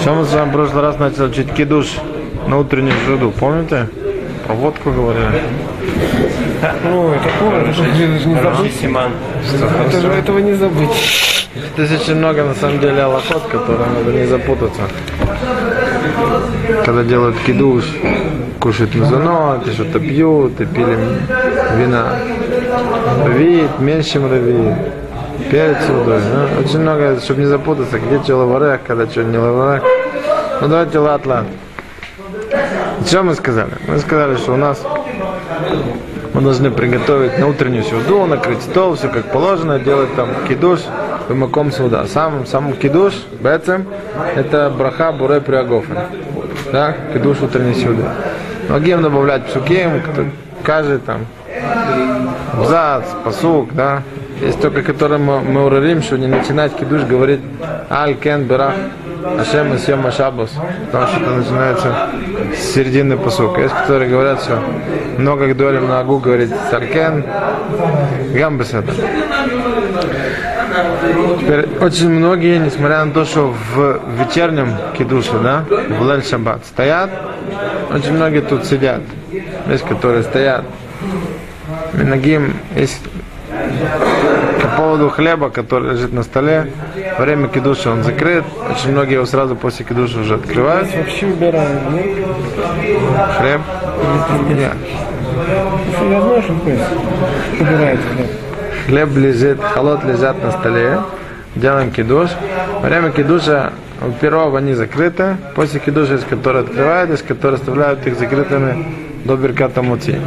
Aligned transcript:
Что 0.00 0.14
мы 0.14 0.24
с 0.24 0.32
вами 0.32 0.48
в 0.48 0.52
прошлый 0.52 0.82
раз 0.82 0.98
начали 0.98 1.24
учить 1.24 1.52
кидуш 1.52 1.98
на 2.46 2.58
утреннюю 2.58 2.96
жиду, 3.06 3.30
помните? 3.30 3.86
Про 4.46 4.54
водку 4.54 4.90
говорили. 4.90 5.42
Ну, 6.82 7.12
это 7.12 7.72
же 7.74 8.26
не 8.26 8.40
забыть. 8.40 8.74
Симан. 8.80 9.12
Это 9.86 10.00
же 10.00 10.08
этого 10.08 10.38
не 10.38 10.54
забыть. 10.54 11.48
Здесь 11.76 12.00
очень 12.00 12.14
много 12.14 12.44
на 12.44 12.54
самом 12.54 12.80
деле 12.80 13.02
аллахот, 13.02 13.42
которые 13.48 13.86
надо 13.90 14.12
не 14.12 14.24
запутаться. 14.24 14.80
Когда 16.86 17.04
делают 17.04 17.36
кидуш, 17.44 17.84
кушают 18.58 18.94
мезонот, 18.94 19.68
и 19.68 19.72
что-то 19.72 20.00
пьют, 20.00 20.58
и 20.58 20.64
пили 20.64 20.96
вина. 21.76 22.18
Равиит, 23.26 23.78
меньше 23.78 24.12
чем 24.12 24.26
Перец 25.50 25.88
водой. 25.88 26.20
Ну, 26.20 26.60
очень 26.64 26.80
много, 26.80 27.18
чтобы 27.20 27.40
не 27.40 27.46
запутаться, 27.46 27.98
где 27.98 28.22
что 28.22 28.36
лаварех, 28.36 28.80
когда 28.86 29.06
что 29.06 29.22
не 29.24 29.38
лаварех. 29.38 29.82
Ну 30.60 30.68
давайте 30.68 30.98
лат-лат. 30.98 31.44
Что 33.06 33.22
мы 33.22 33.34
сказали? 33.34 33.72
Мы 33.88 33.98
сказали, 33.98 34.36
что 34.36 34.52
у 34.52 34.56
нас 34.56 34.82
мы 36.34 36.40
должны 36.40 36.70
приготовить 36.70 37.38
на 37.38 37.48
утреннюю 37.48 37.82
сюду, 37.82 38.24
накрыть 38.26 38.62
стол, 38.62 38.94
все 38.94 39.08
как 39.08 39.30
положено, 39.32 39.78
делать 39.78 40.14
там 40.14 40.28
кидуш, 40.48 40.80
вымаком 41.28 41.72
сюда. 41.72 42.06
Сам, 42.06 42.46
сам 42.46 42.72
кидуш, 42.74 43.14
бецем, 43.40 43.86
это 44.36 44.70
браха 44.70 45.12
буре 45.12 45.40
приагофен. 45.40 45.98
Да, 46.72 46.94
кидуш 47.12 47.42
утренней 47.42 47.74
сюды. 47.74 48.04
Могим 48.68 49.02
добавлять 49.02 49.46
псуким, 49.46 50.00
кто- 50.00 50.24
каждый 50.62 50.98
там, 50.98 51.26
абзац, 52.54 53.04
посук, 53.24 53.74
да. 53.74 54.02
Есть 54.42 54.60
только, 54.60 54.82
который 54.82 55.18
мы, 55.18 55.64
урарим, 55.64 56.02
что 56.02 56.18
не 56.18 56.26
начинать 56.26 56.76
кидуш 56.76 57.02
говорить 57.02 57.40
аль 57.88 58.16
кен 58.16 58.42
берах 58.42 58.74
Ашем 59.38 59.72
Асьем 59.72 60.04
Ашабус, 60.04 60.50
потому 60.86 61.06
что 61.06 61.20
это 61.20 61.30
начинается 61.30 61.94
с 62.52 62.74
середины 62.74 63.16
посука. 63.16 63.60
Есть, 63.60 63.74
которые 63.74 64.10
говорят, 64.10 64.42
что 64.42 64.58
много 65.16 65.46
гдолем 65.46 65.86
на 65.88 66.00
агу 66.00 66.18
говорит 66.18 66.50
Саркен, 66.70 67.24
Гамбес 68.34 68.74
это. 68.74 68.92
Теперь 71.38 71.68
очень 71.80 72.10
многие, 72.10 72.58
несмотря 72.58 73.04
на 73.04 73.12
то, 73.12 73.24
что 73.24 73.54
в 73.74 74.00
вечернем 74.18 74.74
кидуше, 74.98 75.38
да, 75.40 75.64
в 75.68 76.10
Лель 76.10 76.24
Шаббат 76.24 76.64
стоят, 76.66 77.10
очень 77.94 78.14
многие 78.14 78.40
тут 78.40 78.64
сидят. 78.64 79.02
Есть, 79.68 79.84
которые 79.84 80.24
стоят. 80.24 80.64
Минагим 81.92 82.56
есть 82.74 83.00
поводу 84.82 85.10
хлеба, 85.10 85.48
который 85.48 85.92
лежит 85.92 86.12
на 86.12 86.24
столе, 86.24 86.72
время 87.18 87.46
кидуша 87.48 87.90
он 87.90 88.02
закрыт. 88.02 88.44
Очень 88.68 88.90
многие 88.90 89.14
его 89.14 89.26
сразу 89.26 89.54
после 89.54 89.84
кидуша 89.84 90.18
уже 90.18 90.34
открывают. 90.34 90.88
Вообще 90.94 91.26
убираем, 91.26 91.94
нет? 91.94 92.06
Хлеб. 93.38 93.60
Нет. 94.48 94.72
Я 96.10 96.20
знаю, 96.20 96.42
что 96.42 96.54
такое 96.54 96.78
убирает 97.60 98.00
хлеб. 98.00 98.30
Хлеб 98.86 99.16
лежит, 99.16 99.62
холод 99.62 100.04
лежат 100.04 100.42
на 100.42 100.50
столе. 100.50 100.98
Делаем 101.54 101.92
кидуш. 101.92 102.30
Время 102.82 103.10
кидуша 103.10 103.72
у 104.04 104.10
первого 104.10 104.58
они 104.58 104.74
закрыты. 104.74 105.36
После 105.54 105.78
кидуша 105.78 106.14
есть 106.14 106.26
которые 106.26 106.64
открывают, 106.64 107.10
есть 107.10 107.24
которые 107.24 107.60
оставляют 107.60 108.04
их 108.06 108.18
закрытыми 108.18 108.84
до 109.24 109.36
Берката 109.36 109.80
Мути. 109.82 110.18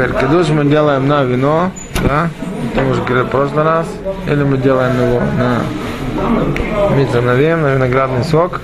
Теперь 0.00 0.18
кидуш 0.18 0.48
мы 0.48 0.64
делаем 0.64 1.06
на 1.06 1.24
вино, 1.24 1.70
да, 2.08 2.30
это 2.72 2.82
мы 2.82 2.92
уже 2.92 3.02
говорили 3.02 3.26
в 3.26 3.28
прошлый 3.28 3.64
раз, 3.64 3.86
или 4.26 4.42
мы 4.44 4.56
делаем 4.56 4.94
его 4.94 5.20
на 5.20 6.96
митронавим, 6.96 7.60
на 7.60 7.74
виноградный 7.74 8.24
сок. 8.24 8.62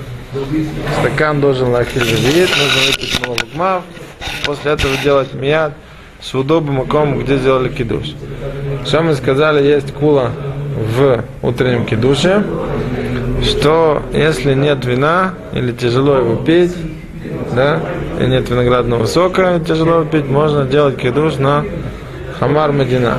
Стакан 0.99 1.39
должен 1.39 1.69
лахиль 1.69 2.01
нужно 2.49 2.81
выпить 2.87 3.19
малолукмав, 3.23 3.83
после 4.47 4.71
этого 4.71 4.97
делать 5.03 5.35
мияд 5.35 5.73
с 6.19 6.33
удобным 6.33 6.79
где 7.19 7.37
сделали 7.37 7.69
кидуш. 7.69 8.15
Что 8.83 9.03
мы 9.03 9.13
сказали, 9.13 9.63
есть 9.63 9.93
кула 9.93 10.31
в 10.97 11.23
утреннем 11.43 11.85
кидуше, 11.85 12.43
что 13.43 14.01
если 14.11 14.55
нет 14.55 14.83
вина 14.85 15.35
или 15.53 15.71
тяжело 15.71 16.15
его 16.15 16.35
пить, 16.37 16.73
да, 17.55 17.81
и 18.19 18.27
нет 18.27 18.49
виноградного 18.49 19.05
сока, 19.05 19.59
тяжело 19.65 20.03
пить, 20.03 20.27
можно 20.27 20.65
делать 20.65 20.97
кидуш 20.97 21.37
на 21.37 21.65
хамар 22.39 22.71
медина. 22.71 23.17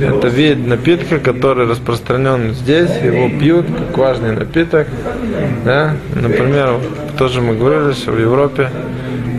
Это 0.00 0.28
вид 0.28 0.64
напитка, 0.64 1.18
который 1.18 1.66
распространен 1.66 2.52
здесь, 2.54 2.90
его 3.02 3.28
пьют 3.28 3.66
как 3.66 3.98
важный 3.98 4.32
напиток. 4.32 4.86
Да? 5.64 5.96
Например, 6.14 6.76
тоже 7.18 7.40
мы 7.40 7.56
говорили, 7.56 7.92
что 7.92 8.12
в 8.12 8.20
Европе 8.20 8.70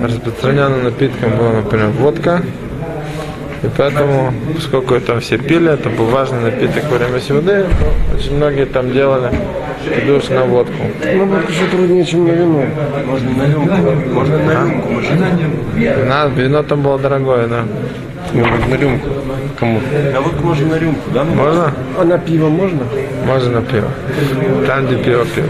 распространенным 0.03 0.84
напитком 0.84 1.38
была, 1.38 1.53
например, 1.53 1.88
водка. 1.90 2.41
И 3.63 3.68
поэтому, 3.78 4.34
поскольку 4.56 4.96
это 4.96 5.19
все 5.19 5.38
пили, 5.38 5.72
это 5.72 5.90
был 5.90 6.06
важный 6.06 6.41
напиток 6.41 6.84
во 6.90 6.97
время 6.97 7.19
то 7.19 8.16
очень 8.16 8.36
многие 8.36 8.66
там 8.66 8.91
делали 8.91 9.31
кидуш 9.95 10.29
на 10.29 10.44
водку. 10.45 10.73
Ну, 11.16 11.25
вот 11.25 11.50
еще 11.50 11.66
труднее, 11.72 12.05
чем 12.05 12.27
на 12.27 12.31
вино. 12.31 12.63
Можно 13.05 13.29
на 13.31 13.51
рюмку. 13.51 14.13
Можно 14.13 14.38
на 14.38 14.51
рюмку. 14.51 14.89
Можно 14.89 15.16
на 15.16 15.29
рюмку. 15.29 16.05
На, 16.05 16.25
вино 16.27 16.63
там 16.63 16.81
было 16.81 17.00
дорогое, 17.00 17.47
да. 17.47 17.63
На 18.33 18.75
рюмку. 18.75 19.09
Кому? 19.59 19.79
А 20.16 20.22
вот 20.22 20.41
можно 20.44 20.67
на 20.67 20.77
рюмку, 20.79 21.09
да? 21.11 21.23
Можно? 21.23 21.73
А 22.00 22.03
на 22.03 22.17
пиво 22.17 22.50
можно? 22.50 22.81
Можно 23.25 23.59
на 23.59 23.61
пиво. 23.61 23.88
Там, 24.67 24.85
где 24.85 24.95
пиво 24.97 25.25
пьют. 25.25 25.47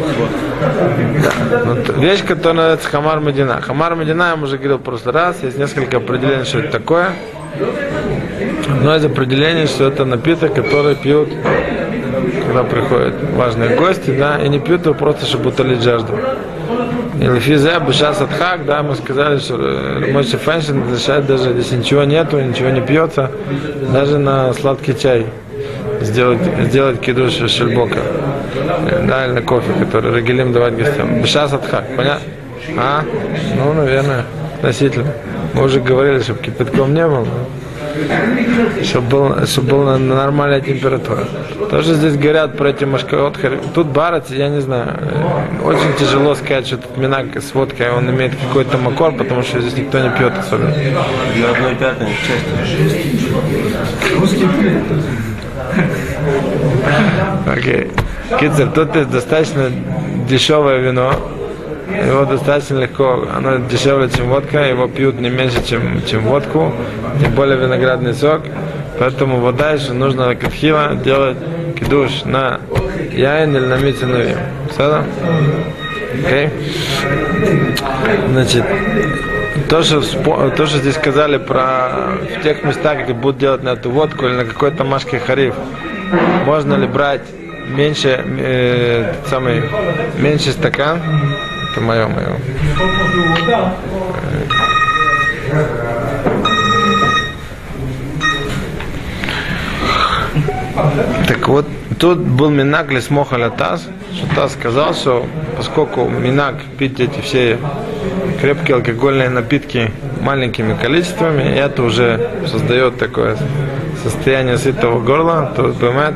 Да. 1.23 1.31
Ну, 1.65 1.75
т- 1.83 1.93
вещь, 1.99 2.23
которая 2.25 2.53
называется 2.55 2.89
хамар 2.89 3.19
медина. 3.19 3.61
Хамар 3.61 3.95
медина, 3.95 4.33
я 4.35 4.41
уже 4.41 4.57
говорил 4.57 4.77
в 4.77 4.81
прошлый 4.81 5.13
раз, 5.13 5.37
есть 5.43 5.57
несколько 5.57 5.97
определений, 5.97 6.45
что 6.45 6.59
это 6.59 6.71
такое. 6.71 7.09
Но 8.81 8.95
из 8.95 9.03
определений, 9.05 9.65
что 9.67 9.87
это 9.87 10.05
напиток, 10.05 10.53
который 10.53 10.95
пьют, 10.95 11.29
когда 12.49 12.63
приходят 12.63 13.13
важные 13.35 13.75
гости, 13.75 14.11
да, 14.17 14.39
и 14.43 14.49
не 14.49 14.59
пьют 14.59 14.85
его 14.85 14.95
просто, 14.95 15.25
чтобы 15.25 15.49
утолить 15.49 15.83
жажду. 15.83 16.13
И 17.19 17.23
лифизе, 17.23 17.73
бешас 17.85 18.17
хак, 18.17 18.65
да, 18.65 18.81
мы 18.81 18.95
сказали, 18.95 19.37
что 19.39 19.55
Мойши 20.11 20.37
Феншин 20.37 20.83
разрешает 20.83 21.27
даже, 21.27 21.51
если 21.51 21.77
ничего 21.77 22.03
нету, 22.05 22.39
ничего 22.39 22.69
не 22.69 22.81
пьется, 22.81 23.29
даже 23.93 24.17
на 24.17 24.53
сладкий 24.53 24.97
чай 24.97 25.27
сделать, 26.01 26.39
сделать 26.65 26.99
кидуш 27.01 27.33
шельбока. 27.33 27.99
Да, 29.07 29.25
или 29.25 29.33
на 29.33 29.41
кофе, 29.41 29.71
который 29.79 30.11
рагилим 30.11 30.51
давать 30.51 30.75
гостям. 30.75 31.21
Бешас 31.21 31.51
хак, 31.51 31.83
понятно? 31.95 32.23
А? 32.77 33.03
Ну, 33.57 33.73
наверное, 33.73 34.23
относительно. 34.55 35.11
Мы 35.53 35.63
уже 35.65 35.81
говорили, 35.81 36.19
чтобы 36.21 36.39
кипятком 36.39 36.93
не 36.93 37.05
было. 37.05 37.27
Чтобы 38.83 39.07
был, 39.07 39.45
чтобы 39.45 39.69
была 39.69 39.97
нормальная 39.97 40.61
температура. 40.61 41.25
Тоже 41.69 41.93
здесь 41.95 42.15
говорят 42.15 42.57
про 42.57 42.69
эти 42.69 42.85
машкарот. 42.85 43.37
Тут 43.73 43.87
барать, 43.87 44.29
я 44.29 44.49
не 44.49 44.61
знаю, 44.61 44.97
э, 44.99 45.63
очень 45.63 45.93
тяжело 45.99 46.35
сказать, 46.35 46.67
что 46.67 46.77
тут 46.77 46.97
минак 46.97 47.37
с 47.37 47.53
водкой, 47.53 47.91
он 47.91 48.09
имеет 48.09 48.33
какой-то 48.35 48.77
макор, 48.77 49.13
потому 49.13 49.43
что 49.43 49.59
здесь 49.61 49.77
никто 49.77 49.99
не 49.99 50.09
пьет 50.09 50.33
особенно. 50.37 50.69
На 50.69 51.51
одной 51.51 51.75
пятой. 51.75 52.07
Окей. 57.45 57.91
Кицер, 58.39 58.69
тут 58.71 58.95
есть 58.95 59.09
достаточно 59.09 59.71
дешевое 60.27 60.79
вино. 60.79 61.13
Его 61.89 62.25
достаточно 62.25 62.79
легко, 62.79 63.27
оно 63.35 63.57
дешевле, 63.57 64.09
чем 64.09 64.29
водка, 64.29 64.59
его 64.59 64.87
пьют 64.87 65.19
не 65.19 65.29
меньше, 65.29 65.63
чем, 65.65 66.03
чем 66.05 66.21
водку, 66.21 66.73
тем 67.21 67.33
более 67.33 67.57
виноградный 67.57 68.13
сок. 68.13 68.41
Поэтому 68.99 69.39
вода 69.39 69.71
еще 69.71 69.93
нужно 69.93 70.35
катхила 70.35 70.95
делать 70.95 71.37
кидуш 71.79 72.25
на 72.25 72.59
яин 73.11 73.55
или 73.55 73.65
на 73.65 73.77
митинове. 73.77 74.37
Все? 74.71 75.03
Окей? 76.25 76.49
Значит, 78.29 78.63
то 79.69 79.83
что, 79.83 80.01
то, 80.55 80.65
что 80.65 80.77
здесь 80.77 80.95
сказали 80.95 81.37
про 81.37 82.17
в 82.37 82.43
тех 82.43 82.63
местах, 82.63 83.03
где 83.03 83.13
будут 83.13 83.37
делать 83.37 83.63
на 83.63 83.69
эту 83.69 83.89
водку 83.89 84.25
или 84.25 84.33
на 84.33 84.45
какой-то 84.45 84.83
машке 84.83 85.19
хариф, 85.19 85.55
можно 86.45 86.75
ли 86.75 86.87
брать 86.87 87.21
меньше, 87.69 88.23
э, 88.39 89.13
самый, 89.27 89.63
меньше 90.17 90.51
стакан? 90.51 90.99
Это 91.71 91.81
мое, 91.81 92.07
мое. 92.07 92.35
Так 101.27 101.47
вот, 101.47 101.65
тут 101.99 102.19
был 102.19 102.49
Минак 102.49 102.91
Лесмоха 102.91 103.35
Латас, 103.35 103.87
что 104.13 104.35
Тас 104.35 104.53
сказал, 104.53 104.93
что 104.93 105.25
поскольку 105.57 106.07
Минак 106.07 106.55
пить 106.77 106.99
эти 106.99 107.19
все 107.21 107.59
крепкие 108.41 108.77
алкогольные 108.77 109.29
напитки 109.29 109.91
маленькими 110.21 110.75
количествами, 110.75 111.43
и 111.43 111.59
это 111.59 111.83
уже 111.83 112.29
создает 112.47 112.97
такое 112.97 113.37
состояние 114.03 114.57
сытого 114.57 114.99
горла, 115.01 115.51
то 115.55 115.63
бывает 115.63 116.15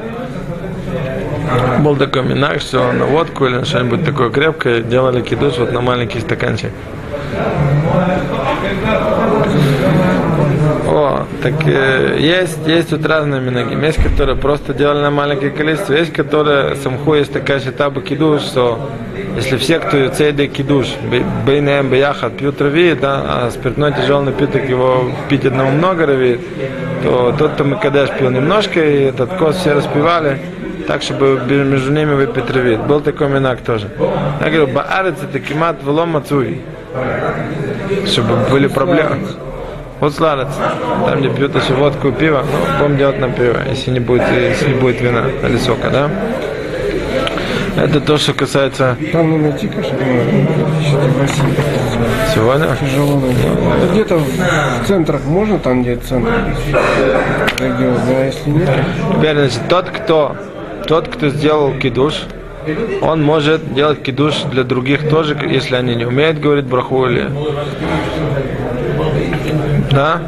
Был 1.80 1.96
такой 1.96 2.24
минак, 2.24 2.62
что 2.62 2.92
на 2.92 3.06
водку 3.06 3.46
или 3.46 3.56
на 3.56 3.66
что-нибудь 3.66 4.06
такое 4.06 4.30
крепкое 4.30 4.82
делали 4.82 5.22
кидуш 5.22 5.58
вот 5.58 5.72
на 5.72 5.82
маленький 5.82 6.20
стаканчик. 6.20 6.72
О, 10.86 11.26
так 11.42 11.54
э, 11.66 12.18
есть, 12.20 12.68
есть 12.68 12.92
вот 12.92 13.06
разные 13.06 13.42
минаги. 13.42 13.74
Есть, 13.84 14.04
которые 14.04 14.36
просто 14.36 14.74
делали 14.74 15.02
на 15.02 15.12
маленькое 15.12 15.52
количество, 15.52 15.94
есть, 15.94 16.14
которые 16.14 16.76
самху 16.76 17.16
есть 17.16 17.34
такая 17.34 17.60
шитаба 17.60 18.02
кидуш, 18.02 18.42
что 18.42 18.92
если 19.36 19.58
все, 19.58 19.80
кто 19.80 19.98
юцейды 19.98 20.48
кидуш, 20.48 20.88
бейнеем 21.46 21.90
бияхат, 21.90 22.38
пьют 22.38 22.62
рави, 22.62 22.94
да, 22.94 23.24
а 23.26 23.52
спиртной 23.52 23.94
тяжелый 23.94 24.26
напиток 24.26 24.70
его 24.70 25.10
пить 25.30 25.46
одному 25.46 25.72
много 25.72 26.06
рави, 26.06 26.40
то 27.04 27.34
тот, 27.38 27.54
кто 27.54 27.64
мы 27.64 27.78
кадеш 27.78 28.10
пил 28.12 28.30
немножко, 28.30 28.80
и 28.80 29.06
этот 29.06 29.34
кос 29.34 29.58
все 29.58 29.74
распивали, 29.74 30.40
так, 30.88 31.02
чтобы 31.02 31.42
между 31.48 31.92
ними 31.92 32.14
выпить 32.14 32.50
рави. 32.52 32.76
Был 32.76 33.02
такой 33.02 33.30
минак 33.30 33.62
тоже. 33.62 33.90
Я 34.42 34.50
говорю, 34.50 34.68
баарец 34.68 35.16
это 35.24 35.40
кимат 35.40 35.84
влом 35.84 36.10
мацуй. 36.10 36.62
Чтобы 38.06 38.36
были 38.50 38.68
проблемы. 38.68 39.28
Вот 40.00 40.14
сладец. 40.16 40.50
Там, 41.06 41.20
где 41.20 41.30
пьют 41.30 41.56
еще 41.56 41.74
водку 41.74 42.10
и 42.10 42.12
пиво, 42.12 42.44
ну, 42.80 42.84
будем 42.84 42.98
делать 42.98 43.20
на 43.20 43.30
пиво, 43.30 43.58
если 43.70 43.92
не 43.92 44.00
будет, 44.00 44.24
если 44.32 44.74
не 44.74 44.80
будет 44.80 45.00
вина 45.02 45.24
или 45.44 45.58
сока, 45.58 45.90
да? 45.90 46.10
Это 47.76 48.00
то, 48.02 48.18
что 48.18 48.34
касается 48.34 48.96
Там 49.12 49.32
не 49.32 49.38
найти, 49.38 49.68
России 49.68 51.44
сегодня. 52.34 52.68
тяжело 52.80 53.20
найти. 53.20 53.42
Это 53.42 53.94
где-то 53.94 54.18
в 54.18 54.88
центрах 54.88 55.24
можно, 55.26 55.58
там 55.58 55.82
где 55.82 55.96
центр 55.96 56.30
регион, 57.60 57.98
а 58.08 58.26
если 58.26 58.50
нет, 58.50 58.70
Теперь, 59.16 59.38
значит, 59.38 59.62
тот, 59.70 59.90
кто, 59.90 60.36
тот, 60.88 61.08
кто 61.08 61.30
сделал 61.30 61.74
кидуш, 61.74 62.24
он 63.02 63.24
может 63.24 63.74
делать 63.74 64.02
кидуш 64.02 64.44
для 64.52 64.64
других 64.64 65.10
тоже, 65.10 65.38
если 65.50 65.76
они 65.76 65.96
не 65.96 66.06
умеют 66.06 66.40
говорить 66.40 66.66
браху 66.66 67.06
или... 67.08 67.30
Да? 69.92 70.22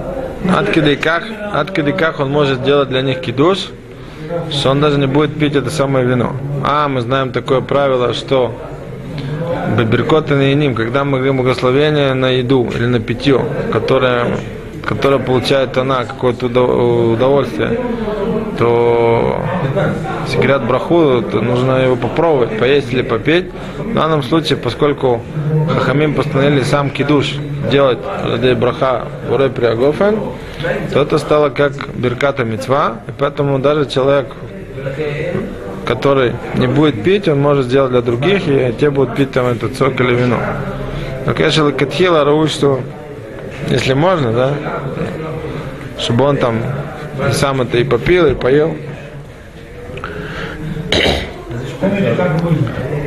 От 0.56 0.69
кидайках, 0.72 1.24
от 1.54 1.72
кидайках 1.72 2.19
он 2.19 2.30
может 2.30 2.63
делать 2.63 2.90
для 2.90 3.02
них 3.02 3.22
кидуш, 3.22 3.69
что 4.52 4.72
он 4.72 4.81
даже 4.81 5.00
не 5.00 5.07
будет 5.07 5.38
пить 5.40 5.56
это 5.56 5.69
самое 5.69 6.06
вино. 6.06 6.36
А, 6.63 6.88
мы 6.88 7.01
знаем 7.01 7.31
такое 7.31 7.62
правило, 7.62 8.13
что 8.13 8.54
Баберкот 9.78 10.31
и 10.31 10.54
ним, 10.54 10.75
когда 10.75 11.04
мы 11.04 11.18
говорим 11.18 11.38
благословение 11.38 12.13
на 12.13 12.30
еду 12.30 12.69
или 12.75 12.86
на 12.86 13.00
питье, 13.00 13.44
которое, 13.72 14.38
которое 14.86 15.19
получает 15.19 15.78
она 15.78 16.06
какое-то 16.06 16.48
удов- 16.48 17.13
удовольствие, 17.13 17.80
то 18.57 19.42
говорят 20.36 20.66
браху, 20.66 21.22
то 21.22 21.42
нужно 21.42 21.84
его 21.84 21.96
попробовать, 21.96 22.57
поесть 22.57 22.92
или 22.94 23.02
попеть. 23.02 23.46
В 23.78 23.94
данном 23.94 24.24
случае, 24.24 24.57
поскольку 24.57 25.22
Хахамим 25.74 26.13
постановили 26.13 26.62
сам 26.62 26.90
кидуш 26.90 27.36
делать 27.72 28.00
ради 28.24 28.54
браха 28.54 29.06
Буре 29.30 29.50
Приагофен, 29.50 30.19
то 30.92 31.02
это 31.02 31.18
стало 31.18 31.50
как 31.50 31.74
берката 31.96 32.44
мецва, 32.44 33.02
и 33.07 33.12
поэтому 33.18 33.60
даже 33.60 33.86
человек, 33.86 34.28
который 35.86 36.34
не 36.56 36.68
будет 36.68 37.04
пить, 37.04 37.28
он 37.28 37.40
может 37.42 37.66
сделать 37.66 37.92
для 37.92 38.01
других, 38.01 38.48
и 38.48 38.74
те 38.80 38.90
будут 38.90 39.16
пить 39.16 39.31
там 39.31 39.48
этот 39.48 39.75
сок 39.75 40.00
или 40.00 40.16
вино. 40.16 40.38
Но, 41.25 41.34
конечно, 41.34 41.72
Катхила 41.72 42.24
рау, 42.24 42.48
что 42.48 42.80
если 43.69 43.94
можно, 43.94 44.31
да, 44.31 44.54
чтобы 45.98 46.25
он 46.25 46.38
там 46.38 46.58
сам 47.31 47.62
это 47.62 47.77
и 47.77 47.83
попил, 47.83 48.27
и 48.27 48.35
поел. 48.35 48.75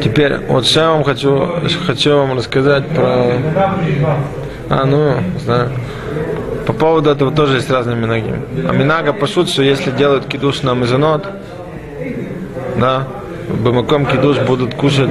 Теперь, 0.03 0.37
вот 0.49 0.65
сейчас 0.65 0.77
я 0.77 0.91
вам 0.91 1.05
хочу, 1.05 1.61
хочу 1.87 2.17
вам 2.17 2.37
рассказать 2.37 2.87
про... 2.89 3.33
А, 4.71 4.85
ну, 4.85 5.15
знаю. 5.39 5.71
По 6.67 6.73
поводу 6.73 7.11
этого 7.11 7.33
тоже 7.33 7.57
есть 7.57 7.71
разные 7.71 7.97
минаги. 7.97 8.35
А 8.69 8.73
минага 8.73 9.13
пошут, 9.13 9.49
что 9.49 9.63
если 9.63 9.91
делают 9.91 10.27
кидуш 10.27 10.63
на 10.63 10.75
мезонот, 10.75 11.27
да, 12.77 13.09
бамаком 13.49 14.07
кидуш 14.07 14.39
будут 14.41 14.75
кушать, 14.75 15.11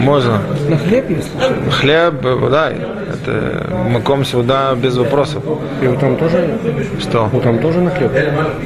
можно. 0.00 0.40
на 0.68 0.76
хлеб, 0.78 1.10
если 1.10 1.22
что. 1.22 1.70
Хлеб, 1.70 2.24
э, 2.24 2.48
да, 2.50 2.70
это 2.70 3.66
маком 3.90 4.24
сюда 4.24 4.74
без 4.74 4.96
вопросов. 4.96 5.42
И 5.82 5.86
вот 5.86 6.00
там 6.00 6.16
тоже, 6.16 6.58
Что? 7.00 7.24
вот 7.32 7.42
там 7.42 7.58
тоже 7.58 7.80
на 7.80 7.90
хлеб. 7.90 8.10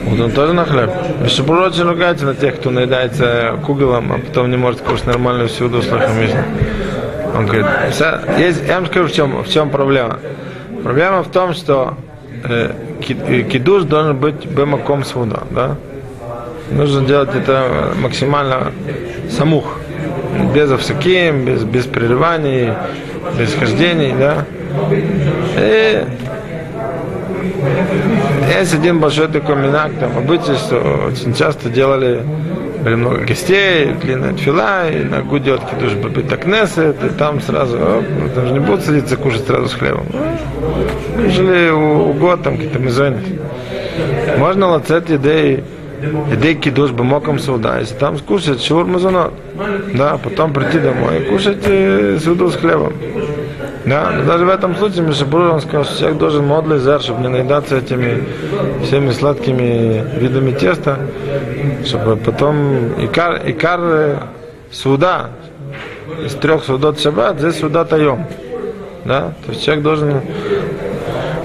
Вот 0.05 0.21
он 0.21 0.31
тоже 0.31 0.53
на 0.53 0.65
хлеб. 0.65 0.91
Бешебур 1.23 1.59
очень 1.61 1.85
ругается 1.85 2.27
на 2.27 2.35
тех, 2.35 2.57
кто 2.57 2.71
наедается 2.71 3.59
куголом, 3.65 4.13
а 4.13 4.19
потом 4.19 4.51
не 4.51 4.57
может 4.57 4.81
кушать 4.81 5.07
нормальную 5.07 5.49
всюду 5.49 5.79
Мишна. 5.79 6.45
Он 7.37 7.47
говорит, 7.47 7.67
«Вся- 7.91 8.21
есть, 8.39 8.63
я 8.67 8.77
вам 8.77 8.87
скажу, 8.87 9.07
в 9.07 9.13
чем, 9.13 9.43
в 9.43 9.49
чем 9.49 9.71
проблема. 9.71 10.19
Проблема 10.83 11.23
в 11.23 11.29
том, 11.29 11.55
что 11.55 11.95
э, 12.45 12.73
э, 13.09 13.43
кидуш 13.43 13.85
должен 13.85 14.17
быть 14.17 14.47
бемаком 14.47 15.05
суда, 15.05 15.43
да? 15.51 15.77
Нужно 16.71 17.07
делать 17.07 17.35
это 17.35 17.93
максимально 17.97 18.73
самух, 19.31 19.79
без 20.55 20.71
овсаким, 20.71 21.45
без, 21.45 21.65
без 21.65 21.87
прерываний, 21.87 22.73
без 23.39 23.55
хождений, 23.55 24.15
да? 24.19 24.45
И 25.59 26.05
есть 28.59 28.75
один 28.75 29.01
большой 29.01 29.29
такой 29.29 29.57
минак, 29.57 29.93
там 29.99 30.17
обычай, 30.17 30.55
что 30.55 31.09
очень 31.09 31.35
часто 31.35 31.69
делали, 31.69 32.23
были 32.83 32.95
много 32.95 33.25
гостей, 33.25 33.93
длинная 34.03 34.33
тфила, 34.33 34.89
и 34.89 35.05
на 35.05 35.23
гуд 35.23 35.43
делать 35.43 35.63
кидуш 35.71 35.95
бабитакнесет, 35.95 37.03
и 37.05 37.09
там 37.11 37.41
сразу, 37.41 37.77
оп, 37.77 38.05
там 38.35 38.47
же 38.47 38.53
не 38.53 38.61
будут 38.61 38.85
садиться 38.85 39.17
кушать 39.17 39.47
сразу 39.47 39.69
с 39.69 39.75
хлебом. 39.75 40.07
Ну, 40.13 41.25
Кушали 41.25 41.71
у, 41.71 42.11
у 42.11 42.13
год, 42.15 42.43
там 42.43 42.57
какие-то 42.57 42.79
мезоны. 42.79 43.23
Можно 44.39 44.69
лацет 44.69 45.11
идеи, 45.11 45.65
идеи 46.33 46.55
кидуш 46.55 46.91
бамоком 46.91 47.39
суда, 47.39 47.79
если 47.79 47.95
там 47.95 48.19
скушать 48.19 48.63
шур 48.63 48.87
мазонот, 48.87 49.33
да, 49.95 50.19
потом 50.23 50.53
прийти 50.53 50.79
домой 50.79 51.23
и 51.23 51.25
кушать 51.27 51.65
суду 52.23 52.51
с 52.51 52.57
хлебом. 52.57 52.93
Да, 53.85 54.11
но 54.11 54.25
даже 54.25 54.45
в 54.45 54.49
этом 54.51 54.77
случае 54.77 55.07
Мишабур 55.07 55.41
он 55.41 55.61
сказал, 55.61 55.85
что 55.85 55.99
человек 55.99 56.19
должен 56.19 56.47
модлый 56.47 56.79
зар, 56.79 57.01
чтобы 57.01 57.23
не 57.23 57.29
наедаться 57.29 57.79
этими 57.79 58.23
всеми 58.85 59.11
сладкими 59.11 60.05
видами 60.19 60.53
теста, 60.53 60.99
чтобы 61.87 62.17
потом 62.17 62.89
икар, 63.03 63.41
икар 63.47 64.29
суда 64.71 65.31
из 66.25 66.35
трех 66.35 66.65
судот 66.65 67.01
шаббат, 67.01 67.39
здесь 67.39 67.59
суда 67.59 67.85
таем. 67.87 68.27
Да? 69.07 69.33
То 69.47 69.53
есть 69.53 69.65
человек 69.65 69.83
должен 69.83 70.21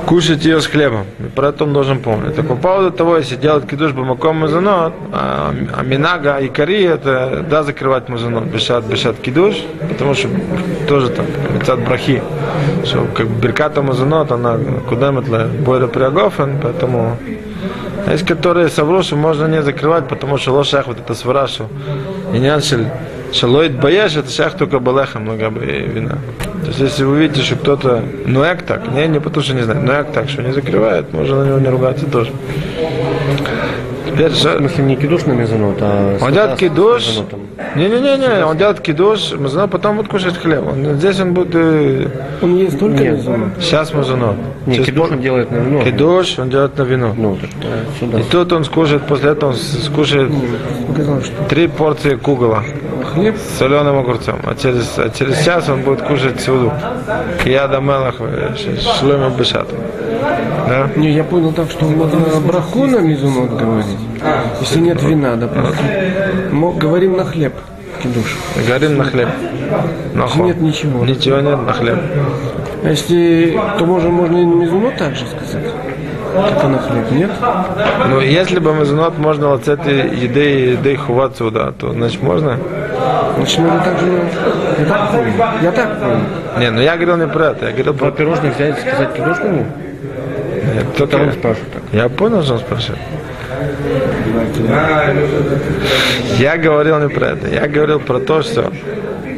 кушать 0.05 0.45
ее 0.45 0.61
с 0.61 0.67
хлебом. 0.67 1.05
И 1.19 1.23
про 1.23 1.49
это 1.49 1.63
он 1.63 1.73
должен 1.73 1.99
помнить. 1.99 2.35
Так 2.35 2.47
по 2.47 2.55
поводу 2.55 2.91
того, 2.91 3.17
если 3.17 3.35
делать 3.35 3.67
кидуш 3.67 3.91
бамаком 3.91 4.37
мазанот, 4.37 4.93
а, 5.11 5.53
а 5.77 5.83
минага 5.83 6.37
и 6.37 6.49
кари, 6.49 6.83
это 6.83 7.45
да, 7.49 7.63
закрывать 7.63 8.09
мазанот, 8.09 8.43
бешат, 8.43 8.85
бешат 8.85 9.17
кидуш, 9.19 9.55
потому 9.89 10.13
что 10.13 10.29
тоже 10.87 11.09
там 11.09 11.25
мецат 11.53 11.79
брахи, 11.79 12.21
что 12.83 13.05
как 13.15 13.27
бы 13.27 13.41
берката 13.41 13.81
мазанот, 13.81 14.31
она 14.31 14.57
куда 14.87 15.11
метла 15.11 15.47
бойда 15.65 15.87
приагофен, 15.87 16.59
поэтому 16.61 17.17
есть 18.11 18.25
которые 18.25 18.69
совру, 18.69 19.01
что 19.01 19.15
можно 19.15 19.47
не 19.47 19.63
закрывать, 19.63 20.07
потому 20.07 20.37
что 20.37 20.53
лошах 20.53 20.87
вот 20.87 20.99
это 20.99 21.15
свара, 21.15 21.47
что 21.47 21.67
и 22.33 22.39
не 22.39 22.51
шалоид 23.33 23.79
боешь, 23.79 24.15
это 24.15 24.29
шах 24.29 24.55
только 24.57 24.79
балеха 24.79 25.19
много 25.19 25.49
вина. 25.49 26.19
То 26.65 26.69
есть, 26.69 26.79
если 26.79 27.03
вы 27.03 27.19
видите, 27.19 27.43
что 27.43 27.57
кто-то 27.57 28.03
нуэк 28.25 28.63
так, 28.63 28.91
не, 28.91 29.07
не 29.07 29.19
потому 29.19 29.43
что 29.43 29.53
не 29.53 29.61
знаю, 29.61 29.83
нуэк 29.83 30.11
так, 30.11 30.29
что 30.29 30.41
не 30.41 30.51
закрывает, 30.51 31.13
можно 31.13 31.43
на 31.43 31.47
него 31.47 31.59
не 31.59 31.67
ругаться 31.67 32.07
тоже. 32.07 32.31
Теперь, 34.15 34.31
В 34.31 34.35
что- 34.35 34.57
смысле, 34.57 34.83
не 34.85 34.95
кидуш 34.95 35.25
на 35.25 35.33
мезонот, 35.33 35.77
а... 35.81 36.17
он 36.21 36.31
делает 36.31 36.57
кидуш, 36.57 37.19
не-не-не, 37.75 38.45
он 38.45 38.57
делает 38.57 38.79
кидуш, 38.79 39.33
мазанот, 39.33 39.71
потом 39.71 39.97
будет 39.97 40.07
кушать 40.07 40.37
хлеб. 40.37 40.63
Он, 40.65 40.95
здесь 40.95 41.19
он 41.19 41.33
будет, 41.33 41.53
Он 42.41 42.55
есть 42.55 42.79
только 42.79 43.03
мезонот. 43.03 43.49
сейчас 43.59 43.93
мазанот. 43.93 44.35
Не, 44.65 44.75
Через 44.75 44.85
кидуш 44.87 45.11
он 45.11 45.21
делает 45.21 45.51
на 45.51 45.57
вино. 45.57 45.83
Кидуш 45.83 46.39
он 46.39 46.49
делает 46.49 46.77
на 46.77 46.83
вино. 46.83 47.13
Ну, 47.17 47.35
так, 47.35 47.49
да, 47.61 47.67
сюда. 47.99 48.19
И 48.19 48.23
тут 48.23 48.53
он 48.53 48.63
скушает, 48.63 49.03
после 49.03 49.31
этого 49.31 49.49
он 49.51 49.55
скушает 49.57 50.31
что 51.23 51.43
три 51.49 51.67
порции 51.67 52.15
кугола 52.15 52.63
хлеб 53.13 53.35
с 53.37 53.57
соленым 53.57 53.97
огурцом. 53.99 54.39
А 54.45 54.55
через, 54.55 54.97
а 54.97 55.09
через 55.09 55.43
час 55.43 55.67
он 55.69 55.81
будет 55.81 56.01
кушать 56.01 56.39
сюду. 56.39 56.71
Яда 57.45 57.79
мелах, 57.79 58.15
шлема 58.99 59.29
бешат. 59.29 59.67
Да? 60.67 60.89
Не, 60.95 61.11
я 61.11 61.23
понял 61.23 61.51
так, 61.51 61.69
что 61.69 61.85
можно 61.85 62.19
браху 62.41 62.85
на 62.87 62.97
мезонот 62.99 63.51
говорить, 63.51 63.99
если 64.61 64.79
нет 64.79 65.01
вина, 65.01 65.35
допустим. 65.35 65.85
Мо- 66.51 66.71
Говорим 66.73 67.17
на 67.17 67.25
хлеб, 67.25 67.53
кидуш. 68.01 68.37
Говорим 68.67 68.97
на 68.97 69.03
хлеб. 69.05 69.29
На 70.13 70.27
хлеб. 70.27 70.45
Нет 70.45 70.61
ничего. 70.61 71.05
Ничего 71.05 71.39
нет 71.41 71.59
на 71.65 71.73
хлеб. 71.73 71.97
А 72.83 72.89
если, 72.89 73.59
то 73.79 73.85
можно, 73.85 74.09
можно 74.09 74.37
и 74.37 74.45
на 74.45 74.53
мезонот 74.53 74.95
также 74.97 75.25
сказать. 75.25 75.65
только 76.51 76.67
на 76.67 76.77
хлеб, 76.79 77.11
нет? 77.11 77.31
Ну, 78.09 78.19
если 78.19 78.59
бы 78.59 78.73
мезонот 78.73 79.17
можно 79.17 79.49
лацет 79.49 79.85
еды, 79.87 80.73
еды 80.73 80.95
хуват 80.97 81.37
сюда, 81.37 81.71
то 81.71 81.91
значит 81.93 82.21
можно? 82.21 82.57
Значит, 83.37 83.59
надо 83.59 83.83
так 83.85 83.99
же... 83.99 84.19
Я 84.79 84.85
так 84.85 85.11
понял. 85.11 85.33
Я 85.63 85.71
так 85.71 85.99
понял. 85.99 86.17
Не, 86.59 86.71
ну 86.71 86.81
я 86.81 86.95
говорил 86.95 87.17
не 87.17 87.27
про 87.27 87.45
это, 87.47 87.65
я 87.65 87.71
говорил 87.71 87.93
про... 87.93 88.05
Про 88.05 88.11
пирожное 88.11 88.51
взять, 88.51 88.79
сказать 88.79 89.13
кидушку? 89.13 89.47
Нет, 89.47 90.95
только- 90.97 91.15
он 91.15 91.31
спрашивает 91.31 91.73
так. 91.73 91.83
Я 91.91 92.09
понял, 92.09 92.43
что 92.43 92.53
он 92.53 92.59
спрашивает. 92.59 92.99
Я 96.37 96.57
говорил 96.57 96.99
не 96.99 97.09
про 97.09 97.27
это. 97.27 97.47
Я 97.47 97.67
говорил 97.67 97.99
про 97.99 98.19
то, 98.19 98.41
что 98.41 98.71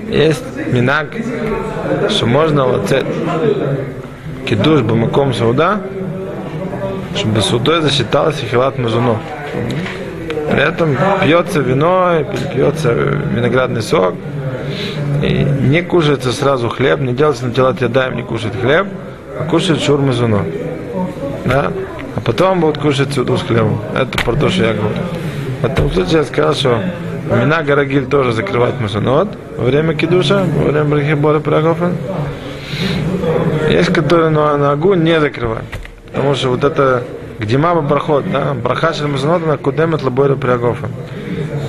есть 0.09 0.43
минак, 0.71 1.07
что 2.09 2.25
можно 2.25 2.65
лацет 2.65 3.05
кидуш 4.45 4.81
бамаком 4.81 5.33
сауда, 5.33 5.81
чтобы 7.15 7.41
судой 7.41 7.81
засчиталось 7.81 8.37
хилат 8.37 8.77
мазунов. 8.77 9.17
При 10.51 10.61
этом 10.61 10.95
пьется 11.21 11.59
вино, 11.59 12.23
пьется 12.53 12.93
виноградный 12.93 13.81
сок, 13.81 14.15
и 15.21 15.43
не 15.43 15.81
кушается 15.81 16.31
сразу 16.31 16.69
хлеб, 16.69 16.99
не 16.99 17.13
делается 17.13 17.45
на 17.45 17.53
тела 17.53 17.75
ядаем 17.79 18.15
не 18.15 18.23
кушать 18.23 18.53
хлеб, 18.59 18.87
а 19.39 19.43
кушает 19.43 19.81
шур 19.81 19.99
мазунов. 19.99 20.43
Да? 21.45 21.71
А 22.17 22.19
потом 22.19 22.61
будут 22.61 22.79
кушать 22.79 23.13
суду 23.13 23.37
с 23.37 23.43
хлебом. 23.43 23.79
Это 23.95 24.17
про 24.23 24.33
то, 24.35 24.49
что 24.49 24.63
я 24.63 24.73
говорю. 24.73 24.95
В 25.61 25.65
этом 25.65 25.91
случае 25.91 26.17
я 26.17 26.23
сказал, 26.23 26.53
что 26.55 26.81
Мина 27.29 27.61
Гарагиль 27.61 28.07
тоже 28.07 28.31
закрывает 28.31 28.81
мазунот 28.81 29.37
во 29.55 29.65
время 29.65 29.93
кидуша, 29.93 30.43
во 30.43 30.71
время 30.71 30.85
брахи 30.85 31.13
Бора 31.13 31.39
Прагофен. 31.39 31.95
Есть, 33.69 33.93
которые 33.93 34.31
на, 34.31 34.57
на 34.57 34.71
огу 34.71 34.95
не 34.95 35.19
закрывают. 35.19 35.65
Потому 36.07 36.33
что 36.33 36.49
вот 36.49 36.63
это 36.63 37.03
гдима 37.37 37.79
брахот, 37.81 38.31
да, 38.31 38.55
браха 38.55 38.93
шель 38.93 39.07
мазунот, 39.07 39.43
она 39.43 39.57
кудемет 39.57 40.01
лабойра 40.01 40.35
Прагофен. 40.35 40.89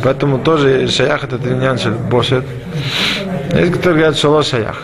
Поэтому 0.02 0.38
тоже 0.38 0.88
шаях 0.88 1.24
это 1.24 1.36
триньян 1.36 1.78
бошет. 2.10 2.44
Есть, 3.52 3.72
которые 3.72 3.98
говорят, 3.98 4.16
шало 4.16 4.42
шаях. 4.42 4.82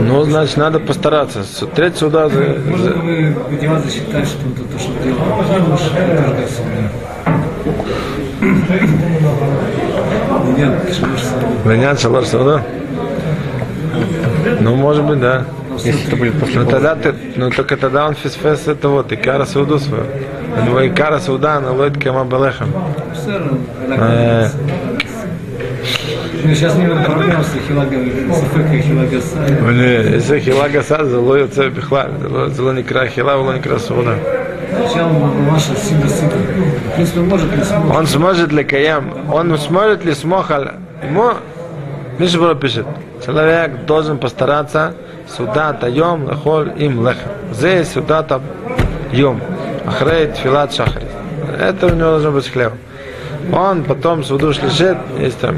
Ну, 0.00 0.24
значит, 0.24 0.56
надо 0.56 0.78
постараться. 0.80 1.44
Смотреть 1.44 1.96
сюда 1.96 2.28
за, 2.28 2.40
Можно 2.40 2.92
вы 2.94 3.36
Гудева 3.50 3.78
засчитать, 3.80 4.26
что 4.26 4.38
это 4.48 4.64
то, 4.64 4.78
что 4.78 4.92
делал. 5.02 5.18
Винят 11.64 12.00
шалаш 12.00 12.26
суда? 12.26 12.62
Ну, 14.60 14.74
может 14.76 15.04
быть, 15.04 15.20
да. 15.20 15.44
Если 15.78 16.06
это 16.06 16.16
будет 16.16 16.38
после 16.38 16.60
Ну 16.60 16.66
тогда 16.66 16.94
ты, 16.94 17.14
ну 17.36 17.50
только 17.50 17.76
тогда 17.76 18.06
он 18.06 18.14
фисфес 18.14 18.68
это 18.68 18.88
вот, 18.88 19.12
икара 19.12 19.44
сауду 19.46 19.78
свою. 19.78 20.04
Икара 20.86 21.18
сауда, 21.18 21.56
она 21.56 21.72
лоит 21.72 21.96
кема 21.98 22.24
белехем. 22.24 22.72
Зало 31.04 31.36
йоце 31.38 31.68
бихлар. 31.68 32.10
Зало 32.48 32.72
не 32.72 32.82
кра 32.82 33.06
хила, 33.06 33.32
зало 33.32 33.52
не 33.52 33.60
кра 33.60 33.78
сауда. 33.78 34.16
Сначала 34.76 35.08
ваша 35.50 35.76
сида 35.76 36.08
сида. 36.08 36.36
В 36.90 36.94
принципе, 36.94 37.20
может 37.20 37.56
ли 37.56 37.64
сможет. 37.64 37.96
Он 37.96 38.06
сможет 38.06 38.52
ли 38.52 38.64
каям, 38.64 39.04
он 39.32 39.58
сможет 39.58 40.04
ли 40.04 40.14
смохал. 40.14 40.64
Ему, 41.04 41.32
Мишбро 42.18 42.54
пишет, 42.54 42.86
человек 43.24 43.84
должен 43.86 44.18
постараться 44.18 44.94
сюда 45.28 45.72
таем 45.72 46.28
лехол 46.28 46.62
им 46.76 47.06
лех. 47.06 47.16
Здесь 47.52 47.92
сюда 47.92 48.22
там 48.22 48.42
йом. 49.12 49.40
Ахрей 49.86 50.26
тфилат 50.28 50.72
шахри. 50.74 51.06
Это 51.60 51.86
у 51.86 51.90
него 51.90 52.10
должен 52.12 52.34
быть 52.34 52.48
хлеб. 52.48 52.72
Он 53.52 53.82
потом 53.84 54.24
суду 54.24 54.48
лежит, 54.48 54.96
есть 55.18 55.38
там 55.40 55.56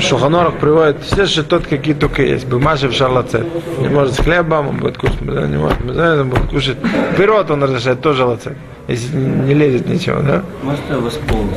Шуханорах 0.00 0.54
приводит 0.54 1.02
все 1.02 1.42
тот 1.42 1.66
какие 1.66 1.94
только 1.94 2.22
есть. 2.22 2.46
Бумажи 2.46 2.88
в 2.88 2.92
шарлацет. 2.92 3.46
Не 3.78 3.88
может 3.88 4.14
с 4.14 4.18
хлебом, 4.18 4.68
он 4.68 4.76
будет 4.76 4.96
кушать, 4.96 5.20
не 5.20 5.58
может, 5.58 5.78
он 5.82 6.28
будет 6.28 6.50
кушать. 6.50 6.78
Пирот 7.16 7.50
он 7.50 7.62
разрешает 7.62 8.00
тоже 8.00 8.24
лацет. 8.24 8.56
Если 8.88 9.16
не 9.16 9.54
лезет 9.54 9.86
ничего, 9.86 10.20
да? 10.20 10.42
Можете 10.62 10.94
восполнить 10.94 11.56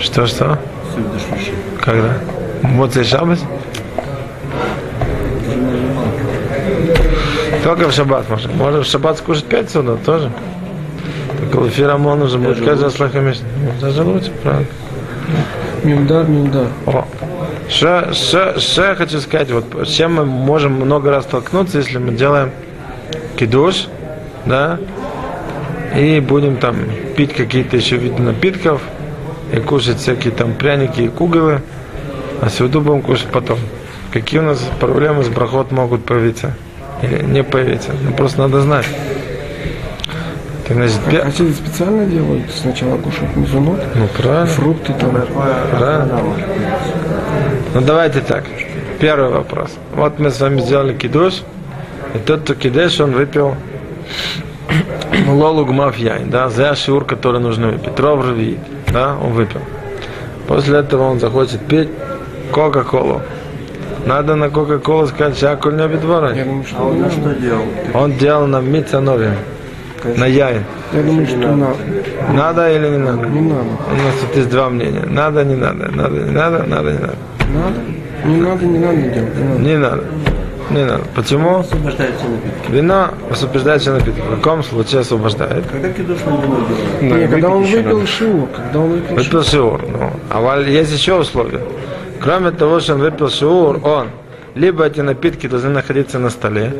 Что, 0.00 0.26
что? 0.26 0.58
всю 0.90 1.02
душищу? 1.02 1.52
Когда? 1.80 2.16
Моцей 2.62 3.04
шабас? 3.04 3.40
Только 7.62 7.88
в 7.88 7.92
шаббат 7.92 8.28
можно. 8.28 8.52
Можно 8.52 8.82
в 8.82 8.86
шаббат 8.86 9.18
скушать 9.18 9.44
пять 9.44 9.70
судов 9.70 10.00
тоже. 10.04 10.30
Только 11.52 11.68
фирамон 11.70 12.22
уже 12.22 12.38
будет 12.38 12.64
каждый 12.64 12.90
слахамиш. 12.90 13.38
Даже 13.80 14.02
лучше, 14.02 14.30
правда. 14.42 14.66
Миндар, 15.82 16.26
миндар. 16.26 16.68
О. 16.86 17.04
Что, 17.68 18.12
что 18.12 18.84
я 18.84 18.94
хочу 18.94 19.20
сказать, 19.20 19.50
вот 19.50 19.64
с 19.86 19.90
чем 19.90 20.14
мы 20.14 20.24
можем 20.24 20.72
много 20.72 21.10
раз 21.10 21.24
столкнуться, 21.24 21.78
если 21.78 21.98
мы 21.98 22.12
делаем 22.12 22.50
кидуш, 23.36 23.86
да, 24.44 24.78
и 25.96 26.20
будем 26.20 26.56
там 26.56 26.76
пить 27.16 27.32
какие-то 27.32 27.76
еще 27.76 27.96
виды 27.96 28.22
напитков, 28.22 28.82
и 29.52 29.60
кушать 29.60 29.98
всякие 29.98 30.32
там 30.32 30.54
пряники 30.54 31.02
и 31.02 31.08
куголы, 31.08 31.62
а 32.40 32.48
сюда 32.48 32.80
будем 32.80 33.02
кушать 33.02 33.28
потом. 33.32 33.58
Какие 34.12 34.40
у 34.40 34.44
нас 34.44 34.58
проблемы 34.80 35.24
с 35.24 35.28
брахот 35.28 35.72
могут 35.72 36.04
появиться? 36.04 36.54
Или 37.02 37.22
не 37.22 37.42
появиться? 37.42 37.90
Ну, 38.02 38.12
просто 38.12 38.40
надо 38.40 38.60
знать. 38.60 38.86
Пе- 40.66 41.18
А 41.20 41.28
эти 41.28 41.52
специально 41.52 42.06
делают 42.06 42.50
сначала 42.50 42.96
кушать 42.96 43.36
мизунот, 43.36 43.80
ну, 43.94 44.06
правильно. 44.16 44.46
фрукты 44.46 44.94
там. 44.98 45.10
Правильно? 45.70 46.20
Ну 47.74 47.80
давайте 47.82 48.20
так. 48.20 48.44
Первый 48.98 49.30
вопрос. 49.30 49.70
Вот 49.94 50.18
мы 50.18 50.30
с 50.30 50.40
вами 50.40 50.60
сделали 50.60 50.94
кидуш, 50.94 51.42
и 52.14 52.18
тот, 52.18 52.40
кто 52.42 52.54
кидеш, 52.54 53.00
он 53.00 53.12
выпил 53.12 53.56
лолу 55.28 55.66
гмав 55.66 55.96
яйн, 55.96 56.30
да, 56.30 56.48
за 56.48 56.74
шиур, 56.74 57.04
который 57.04 57.40
нужно 57.40 57.68
выпить. 57.68 57.98
Ров 58.00 58.24
рвиит, 58.24 58.58
да, 58.92 59.16
он 59.22 59.32
выпил. 59.32 59.60
После 60.46 60.78
этого 60.78 61.02
он 61.10 61.20
захочет 61.20 61.60
пить 61.60 61.88
Кока-Колу. 62.52 63.20
Надо 64.06 64.34
на 64.36 64.50
Кока-Колу 64.50 65.06
сказать, 65.06 65.38
шакуль 65.38 65.74
не 65.76 66.44
думаю, 66.44 66.64
что 66.64 66.76
А 66.78 66.82
он 66.84 67.02
не 67.02 67.10
что 67.10 67.34
делал? 67.34 67.64
Он 67.94 68.12
делал 68.12 68.46
на 68.46 68.60
мица 68.60 69.00
новин, 69.00 69.34
на 70.16 70.26
яйн. 70.26 70.62
Я 70.92 71.02
думаю, 71.02 71.26
что 71.26 71.36
на- 71.38 71.74
Надо 72.32 72.70
или 72.70 72.88
не 72.88 72.98
надо? 72.98 73.26
не 73.28 73.40
надо. 73.40 73.64
У 73.90 73.94
нас 73.94 74.14
тут 74.20 74.36
есть 74.36 74.50
два 74.50 74.68
мнения. 74.70 75.04
Надо, 75.06 75.44
не 75.44 75.54
надо. 75.56 75.90
Надо, 75.90 76.16
не 76.16 76.30
надо, 76.30 76.64
надо, 76.64 76.90
не 76.92 76.98
надо. 76.98 77.16
Надо? 77.54 77.80
Не 78.26 78.36
надо, 78.40 78.64
не 78.66 78.78
надо 78.78 78.96
делать. 78.96 79.36
Не 79.36 79.44
надо. 79.44 79.60
Не 79.60 79.76
надо. 79.76 80.04
Не 80.70 80.84
надо. 80.84 81.02
Почему? 81.14 81.58
Освобождается 81.58 82.24
напитки. 82.24 82.70
Вино 82.72 83.08
освобождающий 83.30 83.92
напиток. 83.92 84.24
В 84.24 84.36
каком 84.36 84.62
случае 84.62 85.00
освобождает? 85.02 85.64
Когда 85.70 85.88
кидушное 85.90 86.40
вино 86.40 86.56
делают? 87.00 87.20
Не, 87.22 87.28
когда 87.28 87.48
он 87.50 87.62
выпил 87.64 87.98
надо. 87.98 88.06
шиур, 88.06 88.48
когда 88.56 88.78
он 88.80 88.90
выпил 88.92 89.08
шиур. 89.08 89.18
Выпил 89.24 89.42
шиур. 89.42 89.80
Ну, 89.92 90.10
а 90.30 90.60
есть 90.60 90.92
еще 90.92 91.18
условия. 91.18 91.60
Кроме 92.20 92.50
того, 92.50 92.80
что 92.80 92.94
он 92.94 93.00
выпил 93.00 93.28
шиур, 93.28 93.78
он 93.86 94.08
либо 94.54 94.86
эти 94.86 95.00
напитки 95.02 95.46
должны 95.48 95.68
находиться 95.68 96.18
на 96.18 96.30
столе, 96.30 96.72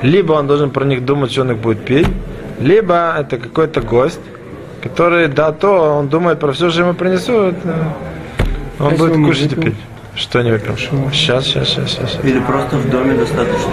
либо 0.00 0.32
он 0.32 0.46
должен 0.46 0.70
про 0.70 0.84
них 0.86 1.04
думать, 1.04 1.30
что 1.32 1.42
он 1.42 1.50
их 1.50 1.58
будет 1.58 1.84
пить, 1.84 2.08
либо 2.58 3.14
это 3.18 3.38
какой-то 3.38 3.80
гость, 3.80 4.20
который, 4.82 5.28
да, 5.28 5.52
то 5.52 5.98
он 5.98 6.08
думает 6.08 6.40
про 6.40 6.52
все, 6.52 6.70
что 6.70 6.82
ему 6.82 6.94
принесут, 6.94 7.54
э, 7.64 7.84
он 8.78 8.90
если 8.90 8.98
будет 8.98 9.16
он 9.16 9.24
кушать 9.26 9.52
и 9.52 9.54
выпил? 9.54 9.62
пить. 9.62 9.80
Что 10.16 10.42
не 10.42 10.52
выпил? 10.52 10.76
Сейчас, 10.76 11.44
сейчас, 11.44 11.68
сейчас, 11.68 11.90
сейчас. 11.90 12.18
Или 12.22 12.38
просто 12.40 12.76
в 12.76 12.88
доме 12.88 13.14
достаточно? 13.14 13.70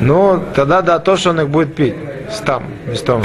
Ну, 0.00 0.42
тогда 0.54 0.82
да, 0.82 0.98
то, 0.98 1.16
что 1.16 1.30
он 1.30 1.40
их 1.40 1.48
будет 1.48 1.74
пить. 1.76 1.94
Стам, 2.30 2.64
без 2.90 3.02
тома. 3.02 3.24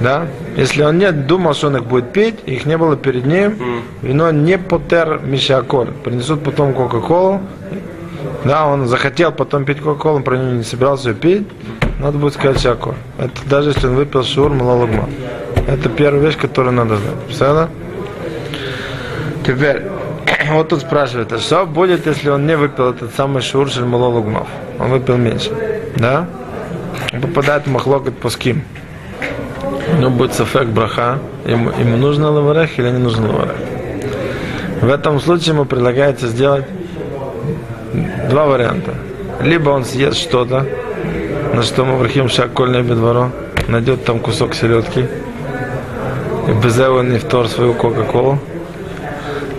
Да? 0.00 0.26
Если 0.56 0.82
он 0.82 0.98
не 0.98 1.12
думал, 1.12 1.54
что 1.54 1.68
он 1.68 1.76
их 1.76 1.84
будет 1.84 2.12
пить, 2.12 2.36
их 2.46 2.66
не 2.66 2.76
было 2.76 2.96
перед 2.96 3.26
ним, 3.26 3.82
вино 4.02 4.32
не 4.32 4.58
потер 4.58 5.20
мишаколь. 5.22 5.92
Принесут 6.02 6.42
потом 6.42 6.74
Кока-Колу. 6.74 7.40
Да, 8.44 8.66
он 8.66 8.88
захотел 8.88 9.30
потом 9.30 9.64
пить 9.64 9.80
Кока-Колу, 9.80 10.16
он 10.16 10.22
про 10.22 10.36
нее 10.36 10.52
не 10.52 10.64
собирался 10.64 11.10
ее 11.10 11.14
пить. 11.14 11.46
Надо 11.98 12.18
будет 12.18 12.34
сказать 12.34 12.60
шаколь. 12.60 12.94
Это 13.18 13.48
даже 13.48 13.70
если 13.70 13.88
он 13.88 13.96
выпил 13.96 14.22
шур 14.22 14.50
малологма. 14.50 15.08
Это 15.66 15.88
первая 15.88 16.22
вещь, 16.22 16.36
которую 16.36 16.74
надо 16.74 16.96
знать. 16.96 17.14
Все, 17.28 17.68
Теперь, 19.44 19.82
вот 20.52 20.68
тут 20.68 20.80
спрашивают, 20.80 21.32
а 21.32 21.38
что 21.38 21.66
будет, 21.66 22.06
если 22.06 22.30
он 22.30 22.46
не 22.46 22.56
выпил 22.56 22.90
этот 22.90 23.14
самый 23.14 23.42
шур 23.42 23.68
малологмав? 23.80 24.46
Он 24.78 24.90
выпил 24.90 25.16
меньше. 25.16 25.50
Да? 25.96 26.28
Он 27.12 27.20
попадает 27.20 27.66
в 27.66 27.70
махлокот. 27.70 28.14
У 29.90 30.00
него 30.00 30.10
будет 30.10 30.34
сафек 30.34 30.68
браха. 30.68 31.18
Ему, 31.46 31.70
ему 31.70 31.96
нужно 31.96 32.30
лаварех 32.30 32.78
или 32.78 32.90
не 32.90 32.98
нужно 32.98 33.28
лаварех. 33.28 33.56
В 34.82 34.88
этом 34.88 35.18
случае 35.18 35.54
ему 35.54 35.64
предлагается 35.64 36.28
сделать 36.28 36.64
два 38.30 38.46
варианта. 38.46 38.94
Либо 39.40 39.70
он 39.70 39.84
съест 39.84 40.18
что-то, 40.18 40.66
на 41.52 41.62
что 41.62 41.84
мы 41.84 41.96
врахим 41.96 42.28
шакольное 42.28 42.82
бедворо, 42.82 43.30
найдет 43.68 44.04
там 44.04 44.20
кусок 44.20 44.54
селедки, 44.54 45.06
и 46.46 46.52
без 46.52 46.78
этого 46.78 47.02
не 47.02 47.18
втор 47.18 47.48
свою 47.48 47.74
кока-колу. 47.74 48.38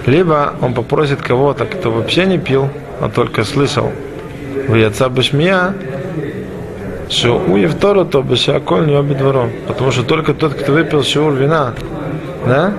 Либо 0.06 0.54
он 0.62 0.74
попросит 0.74 1.22
кого-то, 1.22 1.66
кто 1.66 1.92
вообще 1.92 2.26
не 2.26 2.38
пил, 2.38 2.70
а 3.00 3.10
только 3.10 3.44
слышал 3.44 3.92
в 4.68 4.76
яйца 4.76 5.10
бешмия, 5.10 5.74
что 7.10 7.40
у 7.40 7.58
Евтора 7.58 8.06
то 8.06 8.22
бешаколь 8.22 8.88
не 8.88 8.96
обе 8.96 9.16
двором. 9.16 9.52
Потому 9.68 9.92
что 9.92 10.04
только 10.04 10.34
тот, 10.34 10.54
кто 10.54 10.72
выпил 10.72 11.04
шиур 11.04 11.34
вина, 11.34 11.74
да, 12.46 12.74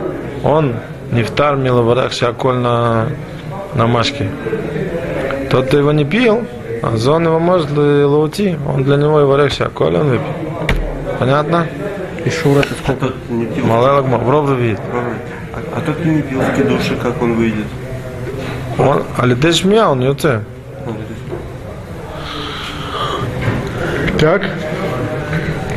он 0.45 0.75
не 1.13 1.23
втар 1.23 1.57
миловарах 1.57 2.13
шаколь 2.13 2.57
на, 2.57 3.09
на 3.75 3.87
машке. 3.87 4.29
Тот, 5.51 5.67
кто 5.67 5.79
его 5.79 5.93
не 5.93 6.05
пил, 6.05 6.47
зон 6.97 7.25
его 7.27 7.39
может 7.39 7.71
лаути, 7.71 8.59
он 8.67 8.85
для 8.85 8.97
него 8.97 9.21
и 9.21 9.25
варах 9.25 9.53
шаколь, 9.53 9.97
он 9.97 10.09
выпил. 10.11 10.25
Понятно? 11.19 11.67
И 12.25 12.31
шура 12.31 12.61
это 12.61 12.69
А 12.75 12.83
сколько? 12.83 13.07
тот 13.07 13.17
не 13.31 13.47
пил. 13.47 13.67
Малай 13.67 14.01
в 14.03 14.31
ров 14.31 14.51
видит. 14.51 14.81
А, 14.93 15.59
а 15.77 15.81
тот 15.81 16.05
не 16.05 16.23
пил 16.23 16.41
в 16.41 16.55
кидуше, 16.57 16.97
как 16.97 17.21
он 17.23 17.35
выйдет? 17.35 17.67
Он, 18.79 19.03
а 19.17 19.27
летеш 19.27 19.65
мя, 19.65 19.91
он 19.91 20.01
не. 20.01 20.43
Так. 24.19 24.43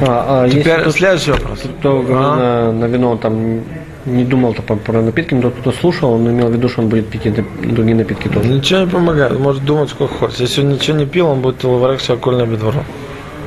А, 0.02 0.44
а 0.44 0.50
Теперь 0.50 0.90
следующий 0.92 1.32
вопрос. 1.32 1.64
кто 1.80 2.02
говорил 2.02 2.18
А? 2.20 2.36
на, 2.36 2.72
на 2.74 2.86
вино, 2.86 3.12
он 3.12 3.18
там 3.20 3.62
не 4.06 4.24
думал 4.26 4.54
про, 4.54 4.76
про 4.76 5.02
напитки, 5.02 5.34
но 5.34 5.42
тот, 5.44 5.54
кто 5.62 5.72
слушал, 5.72 6.14
он 6.14 6.30
имел 6.30 6.48
в 6.48 6.54
виду, 6.54 6.70
что 6.70 6.82
он 6.82 6.90
будет 6.90 7.08
пить 7.08 7.26
и 7.26 7.32
другие 7.32 7.96
напитки 7.96 8.28
тоже. 8.28 8.50
Ничего 8.50 8.82
не 8.82 8.88
помогает, 8.88 9.40
может 9.40 9.64
думать 9.64 9.90
сколько 9.90 10.14
хочет. 10.14 10.40
Если 10.40 10.62
он 10.62 10.70
ничего 10.70 10.98
не 10.98 11.06
пил, 11.06 11.28
он 11.28 11.42
будет 11.42 11.64
лаварах 11.64 12.00
шакольное 12.00 12.46
бедворо. 12.46 12.84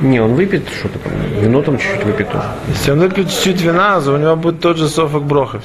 Не, 0.01 0.19
он 0.19 0.35
выпьет 0.35 0.63
что-то, 0.79 0.99
вино 1.41 1.61
там 1.61 1.77
чуть-чуть 1.77 2.05
выпьет 2.05 2.31
тоже. 2.31 2.45
Если 2.67 2.91
он 2.91 2.99
выпьет 2.99 3.29
чуть-чуть 3.29 3.61
вина, 3.61 3.99
то 3.99 4.13
у 4.13 4.17
него 4.17 4.35
будет 4.35 4.59
тот 4.59 4.77
же 4.77 4.87
софок 4.89 5.23
брохов. 5.23 5.63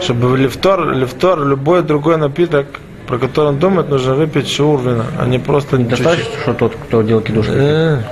Чтобы 0.00 0.36
лифтор, 0.36 0.92
лифтор, 0.92 1.44
любой 1.46 1.82
другой 1.82 2.16
напиток, 2.16 2.66
про 3.06 3.18
который 3.18 3.48
он 3.48 3.58
думает, 3.58 3.88
нужно 3.88 4.14
выпить 4.14 4.48
шур 4.48 4.80
вина, 4.80 5.06
а 5.18 5.26
не 5.26 5.38
просто. 5.38 5.78
Достаточно, 5.78 6.32
что 6.42 6.54
тот, 6.54 6.74
кто 6.74 7.02
делал 7.02 7.22
кидуш? 7.22 7.46
Э, 7.48 8.02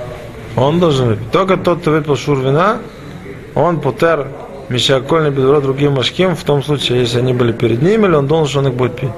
Он 0.55 0.79
должен 0.79 1.09
выпить. 1.09 1.31
Только 1.31 1.57
тот, 1.57 1.81
кто 1.81 1.91
выпил 1.91 2.15
шур 2.15 2.39
вина, 2.39 2.77
он 3.53 3.79
путер 3.79 4.27
мишакольный 4.69 5.31
бедро 5.31 5.61
другим 5.61 5.93
машким, 5.93 6.35
в 6.35 6.43
том 6.43 6.63
случае, 6.63 7.01
если 7.01 7.19
они 7.19 7.33
были 7.33 7.51
перед 7.51 7.81
ним, 7.81 8.05
или 8.05 8.13
он 8.13 8.27
должен, 8.27 8.47
что 8.47 8.59
он 8.59 8.67
их 8.67 8.73
будет 8.73 8.95
пить. 8.95 9.09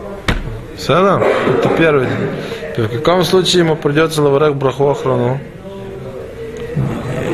Все, 0.77 0.93
Это 0.93 1.69
первый 1.77 2.07
день. 2.07 2.87
В 2.87 2.97
каком 3.01 3.23
случае 3.23 3.63
ему 3.63 3.75
придется 3.75 4.21
лаварек 4.21 4.55
браху 4.55 4.89
охрану? 4.89 5.39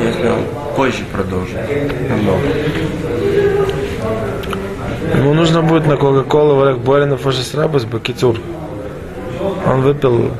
Если 0.02 0.28
он 0.28 0.40
позже 0.76 1.04
продолжит. 1.12 1.56
Ему 5.14 5.34
нужно 5.34 5.62
будет 5.62 5.86
на 5.86 5.96
Кока-Колу 5.96 6.56
варек 6.56 6.78
Борина 6.78 7.16
Фашисрабас 7.16 7.84
Бакитур. 7.84 8.38
Он 9.66 9.82
выпил 9.82 10.30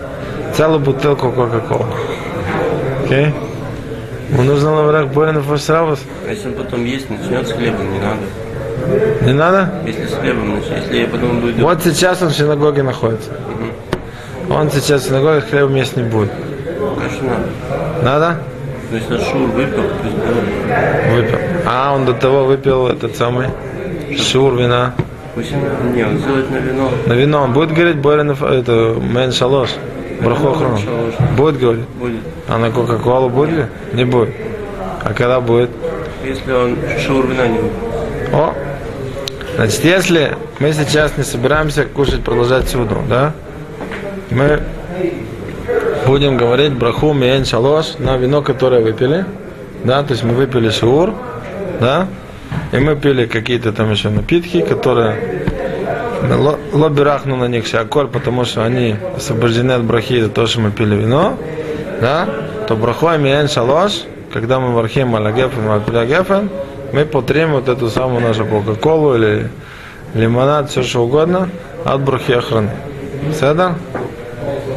целую 0.54 0.80
бутылку 0.80 1.30
Кока-Колы. 1.30 1.87
Окей? 3.04 3.33
Ему 4.30 4.42
нужно 4.42 4.75
лаварек 4.75 5.12
Борина 5.12 5.40
Фашисрабас? 5.40 6.00
А 6.26 6.30
если 6.30 6.49
он 6.49 6.54
потом 6.54 6.85
есть, 6.85 7.09
начнет 7.09 7.47
с 7.47 7.52
хлебом, 7.52 7.92
не 7.92 8.00
надо. 8.00 9.25
Не 9.25 9.33
надо? 9.33 9.73
Если 9.87 10.06
с 10.06 10.14
хлебом 10.14 10.56
если 10.56 11.06
потом 11.06 11.40
будет... 11.40 11.59
Вот 11.59 11.82
сейчас 11.82 12.23
он 12.23 12.28
в 12.28 12.36
синагоге 12.36 12.82
находится. 12.82 13.30
Он 14.50 14.71
сейчас 14.71 15.02
в 15.02 15.08
синагоге 15.08 15.41
хлебом 15.43 15.75
есть 15.76 15.97
не 15.97 16.02
будет. 16.02 16.30
Конечно, 16.99 17.28
надо. 17.28 18.02
Надо? 18.02 18.39
Но 18.91 18.97
если 18.97 19.19
шур 19.19 19.49
выпил, 19.50 19.82
есть 20.04 20.17
было. 20.17 21.17
Выпил. 21.17 21.39
А, 21.65 21.95
он 21.95 22.04
до 22.04 22.12
того 22.12 22.45
выпил 22.45 22.89
этот 22.89 23.17
самый 23.17 23.49
шур 24.17 24.54
вина. 24.54 24.95
Пусть 25.34 25.52
не, 25.52 26.04
он 26.04 26.19
сделает 26.19 26.50
на 26.50 26.56
вино. 26.56 26.91
На 27.06 27.12
вино 27.12 27.43
он 27.43 27.52
будет 27.52 27.73
говорить 27.73 27.99
Борин, 27.99 28.30
это 28.30 28.97
Мен 29.00 29.32
Шалош. 29.32 29.71
Браху 30.23 30.49
охрану. 30.49 30.79
Будет 31.37 31.59
говорить? 31.59 31.87
Будет. 31.99 32.21
А 32.49 32.59
на 32.59 32.71
Кока-Колу 32.71 33.29
будет 33.29 33.50
ли? 33.50 33.67
Не 33.93 34.05
будет. 34.05 34.35
А 35.02 35.13
когда 35.13 35.41
будет? 35.41 35.71
Если 36.25 36.52
он 36.52 36.76
шур 36.99 37.26
вина 37.26 37.47
не 37.47 37.59
выпил. 37.59 37.76
О! 38.33 38.55
Значит, 39.57 39.85
если 39.85 40.37
мы 40.59 40.73
сейчас 40.73 41.17
не 41.17 41.25
собираемся 41.25 41.85
кушать, 41.85 42.23
продолжать 42.23 42.69
суду, 42.69 42.97
да? 43.09 43.33
Мы 44.31 44.61
будем 46.07 46.37
говорить 46.37 46.73
браху 46.73 47.13
миен 47.13 47.45
шалош 47.45 47.99
на 47.99 48.17
вино, 48.17 48.43
которое 48.43 48.83
выпили, 48.83 49.25
да, 49.85 50.02
то 50.02 50.13
есть 50.13 50.25
мы 50.25 50.35
выпили 50.35 50.71
шур, 50.71 51.15
да, 51.81 52.07
и 52.73 52.79
мы 52.79 52.97
пили 52.97 53.26
какие-то 53.26 53.73
там 53.73 53.91
еще 53.91 54.09
напитки, 54.09 54.61
которые 54.61 55.46
лобирахну 56.73 57.36
на 57.36 57.47
них 57.47 57.67
шаколь, 57.67 58.08
потому 58.08 58.45
что 58.45 58.65
они 58.65 58.97
освобождены 59.17 59.73
от 59.73 59.84
брахи 59.84 60.21
за 60.21 60.28
то, 60.28 60.47
что 60.47 60.60
мы 60.60 60.71
пили 60.71 60.97
вино, 60.97 61.39
да, 62.00 62.28
то 62.69 62.76
браху 62.76 63.08
миен 63.19 63.49
шалош, 63.49 64.02
когда 64.32 64.60
мы 64.60 64.73
вархим 64.73 65.15
алагефен, 65.15 65.69
альпилягефен, 65.69 66.50
мы 66.93 67.04
потрем 67.04 67.52
вот 67.52 67.69
эту 67.69 67.89
самую 67.89 68.21
нашу 68.21 68.45
кока-колу 68.45 69.17
или 69.17 69.50
лимонад, 70.15 70.71
все 70.71 70.82
что 70.82 71.04
угодно, 71.04 71.49
от 71.84 72.00
брахи 72.00 72.32
охраны. 72.32 72.71
Седа? 73.32 73.75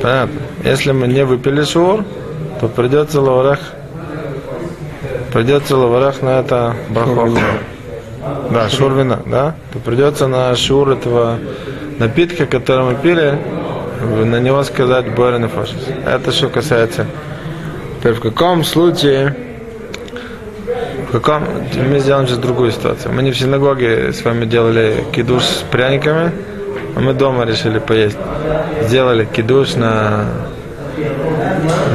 Понятно. 0.01 0.39
Если 0.63 0.91
мы 0.91 1.07
не 1.07 1.25
выпили 1.25 1.63
шур, 1.63 2.03
то 2.59 2.67
придется 2.67 3.21
лаварах 3.21 3.59
придется 5.31 5.77
лаварах 5.77 6.21
на 6.21 6.39
это 6.39 6.75
браху. 6.89 7.29
Да, 8.51 8.69
шур 8.69 8.93
вина, 8.93 9.19
да? 9.25 9.55
То 9.73 9.79
придется 9.79 10.27
на 10.27 10.55
шур 10.55 10.89
этого 10.89 11.37
напитка, 11.99 12.45
который 12.45 12.85
мы 12.85 12.95
пили, 12.95 13.37
на 14.25 14.39
него 14.39 14.63
сказать 14.63 15.05
Фашис. 15.15 15.87
Это 16.05 16.31
что 16.31 16.49
касается. 16.49 17.05
Теперь 17.99 18.13
в 18.13 18.21
каком 18.21 18.63
случае 18.63 19.35
в 21.09 21.11
каком... 21.11 21.43
Мы 21.89 21.99
сделаем 21.99 22.27
сейчас 22.27 22.37
другую 22.37 22.71
ситуацию. 22.71 23.11
Мы 23.11 23.23
не 23.23 23.31
в 23.31 23.37
синагоге 23.37 24.13
с 24.13 24.23
вами 24.23 24.45
делали 24.45 25.03
кидуш 25.11 25.43
с 25.43 25.63
пряниками, 25.71 26.31
а 26.95 26.99
мы 26.99 27.13
дома 27.13 27.45
решили 27.45 27.79
поесть. 27.79 28.17
Сделали 28.83 29.25
кидуш 29.25 29.73
на, 29.73 30.25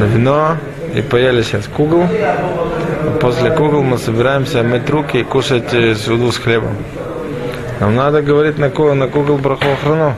на 0.00 0.04
вино 0.04 0.56
и 0.96 1.00
поели 1.00 1.42
сейчас 1.42 1.66
кугл. 1.68 2.08
После 3.20 3.50
кугл 3.50 3.82
мы 3.82 3.98
собираемся 3.98 4.62
мыть 4.62 4.88
руки 4.90 5.18
и 5.18 5.24
кушать 5.24 5.72
э, 5.74 5.94
суду 5.94 6.30
с 6.32 6.38
хлебом. 6.38 6.76
Нам 7.80 7.94
надо 7.94 8.22
говорить 8.22 8.58
на, 8.58 8.70
ку- 8.70 8.94
на 8.94 9.08
кугл 9.08 9.36
браху 9.36 9.64
охрану. 9.72 10.14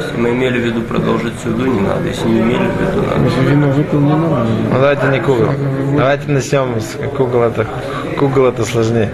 Если 0.00 0.16
мы 0.20 0.30
имели 0.30 0.58
в 0.58 0.62
виду 0.62 0.80
продолжить 0.82 1.34
суду, 1.42 1.66
не 1.66 1.80
надо. 1.80 2.06
Если 2.08 2.28
не 2.28 2.40
имели 2.40 2.68
в 2.68 2.80
виду, 2.80 3.02
надо. 3.06 3.24
Если 3.24 3.40
вино 3.50 3.68
выпил, 3.68 4.00
не 4.00 4.10
надо. 4.14 4.46
Ну 4.72 4.78
давайте 4.80 5.06
не 5.08 5.20
кугл. 5.20 5.48
Давайте 5.96 6.30
начнем 6.30 6.80
с 6.80 6.96
кугл 7.16 7.42
это 7.42 7.66
кугл 8.18 8.46
это 8.46 8.64
сложнее. 8.64 9.10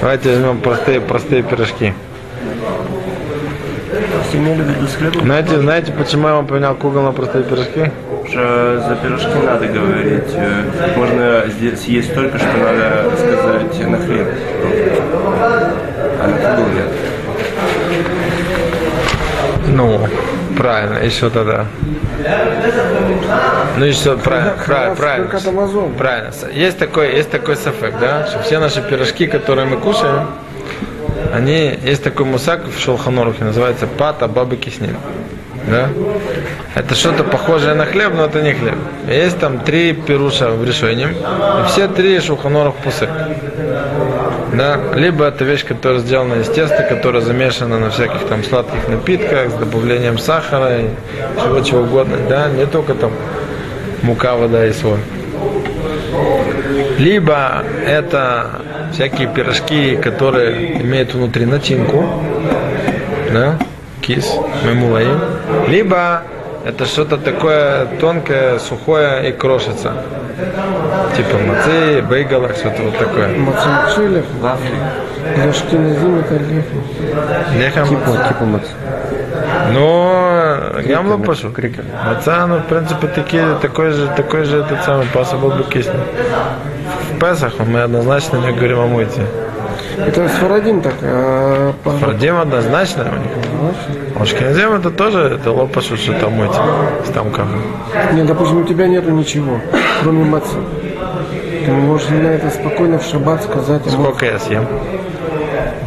Давайте 0.00 0.30
возьмем 0.30 0.58
простые 0.60 1.00
простые 1.00 1.42
пирожки. 1.42 1.92
Имели 4.32 4.62
в 4.62 4.68
виду 4.68 4.86
с 4.86 4.94
хлебом, 4.94 5.22
Знаете, 5.22 5.60
знаете, 5.60 5.92
почему 5.92 6.28
я 6.28 6.34
вам 6.34 6.46
поменял 6.46 6.74
кугл 6.74 7.00
на 7.02 7.12
простые 7.12 7.44
пирожки? 7.44 7.90
уже 8.24 8.80
за 8.86 8.96
пирожки 8.96 9.38
надо 9.44 9.66
говорить. 9.66 10.34
Э, 10.34 10.64
Можно 10.96 11.44
здесь 11.48 11.80
съесть 11.80 12.10
столько, 12.10 12.38
что 12.38 12.48
надо 12.58 13.16
сказать 13.16 13.88
на 13.88 13.98
хлеб. 13.98 14.26
А 16.20 16.26
на 16.26 16.36
футбол 16.36 16.66
нет. 16.74 16.88
Ну, 19.68 20.08
правильно, 20.56 21.10
что 21.10 21.30
тогда? 21.30 21.66
Ну 23.76 23.84
и 23.84 23.92
что, 23.92 24.16
правильно, 24.16 24.54
правильно, 24.66 24.94
правильно. 24.96 25.88
Правильно. 25.96 26.32
Есть 26.52 26.78
такой, 26.78 27.14
есть 27.14 27.30
такой 27.30 27.56
сафек, 27.56 27.94
да, 28.00 28.26
что 28.26 28.42
все 28.42 28.58
наши 28.58 28.82
пирожки, 28.82 29.26
которые 29.26 29.66
мы 29.66 29.76
кушаем, 29.76 30.26
они, 31.32 31.78
есть 31.84 32.02
такой 32.02 32.26
мусак 32.26 32.66
в 32.66 32.80
Шелханорухе, 32.80 33.44
называется 33.44 33.86
пата 33.86 34.28
бабы 34.28 34.56
киснин. 34.56 34.96
Да? 35.70 35.88
Это 36.74 36.94
что-то 36.94 37.24
похожее 37.24 37.74
на 37.74 37.84
хлеб, 37.84 38.12
но 38.14 38.24
это 38.24 38.40
не 38.40 38.54
хлеб. 38.54 38.76
Есть 39.06 39.38
там 39.38 39.60
три 39.60 39.92
пируша 39.92 40.50
в 40.50 40.64
решении, 40.64 41.08
и 41.08 41.68
все 41.68 41.88
три 41.88 42.20
шелханорух 42.20 42.76
пусык. 42.76 43.10
Да? 44.54 44.78
Либо 44.94 45.26
это 45.26 45.44
вещь, 45.44 45.64
которая 45.64 46.00
сделана 46.00 46.40
из 46.40 46.48
теста, 46.48 46.82
которая 46.82 47.22
замешана 47.22 47.78
на 47.78 47.90
всяких 47.90 48.26
там 48.28 48.42
сладких 48.44 48.88
напитках 48.88 49.50
с 49.50 49.54
добавлением 49.54 50.18
сахара 50.18 50.78
и 50.78 50.86
чего 51.42 51.60
чего 51.60 51.80
угодно. 51.82 52.16
Да? 52.28 52.48
Не 52.48 52.66
только 52.66 52.94
там 52.94 53.12
мука, 54.02 54.36
вода 54.36 54.66
и 54.66 54.72
соль. 54.72 55.00
Либо 56.98 57.62
это 57.86 58.62
всякие 58.92 59.28
пирожки, 59.28 59.96
которые 59.96 60.80
имеют 60.82 61.14
внутри 61.14 61.46
начинку, 61.46 62.04
да, 63.32 63.58
кис, 64.00 64.34
мемулаим. 64.64 65.20
Либо 65.68 66.22
это 66.64 66.84
что-то 66.86 67.16
такое 67.16 67.86
тонкое, 68.00 68.58
сухое 68.58 69.28
и 69.28 69.32
крошится. 69.32 69.92
Типа 71.16 71.38
мацы, 71.38 72.02
бейгалах, 72.02 72.56
что-то 72.56 72.82
вот 72.82 72.98
такое. 72.98 73.28
Мацамчилев. 73.38 74.24
Для 75.34 75.52
Шкиназим 75.52 76.18
это 76.20 76.34
лехи. 76.34 77.58
Лехом. 77.58 77.88
Типа, 77.88 78.28
типа 78.28 78.44
мац. 78.44 78.62
Ну, 79.72 80.80
я 80.84 81.02
вам 81.02 81.22
пошел. 81.22 81.50
Крикер. 81.50 81.84
Маца, 82.04 82.46
ну, 82.46 82.58
в 82.58 82.66
принципе, 82.66 83.08
такие, 83.08 83.56
такой 83.60 83.90
же, 83.90 84.08
такой 84.16 84.44
же 84.44 84.58
этот 84.58 84.84
самый 84.84 85.06
possible 85.06 85.56
бы 85.56 85.64
кисни. 85.64 85.92
Песах 87.18 87.54
мы 87.66 87.82
однозначно 87.82 88.36
не 88.38 88.52
говорим 88.52 88.78
о 88.80 88.86
мойте. 88.86 89.22
Это 89.98 90.28
Сфарадим 90.28 90.80
так. 90.80 90.94
А, 91.02 91.72
Фардим 92.00 92.38
однозначно. 92.38 93.06
А 94.16 94.22
Ашкеназим 94.22 94.72
это 94.74 94.90
тоже, 94.90 95.38
это 95.40 95.50
лопашу, 95.52 95.96
что 95.96 96.12
там 96.14 96.32
мойте. 96.34 96.58
Там 97.14 97.30
как. 97.30 97.46
Нет, 98.12 98.26
допустим, 98.26 98.62
у 98.62 98.64
тебя 98.64 98.86
нету 98.86 99.10
ничего, 99.10 99.60
кроме 100.02 100.24
мацы. 100.24 100.56
Ты 101.64 101.72
можешь 101.72 102.08
на 102.08 102.28
это 102.28 102.50
спокойно 102.50 102.98
в 102.98 103.02
шаббат 103.04 103.42
сказать. 103.42 103.84
ему, 103.86 104.04
Сколько 104.04 104.26
я 104.26 104.38
съем? 104.38 104.66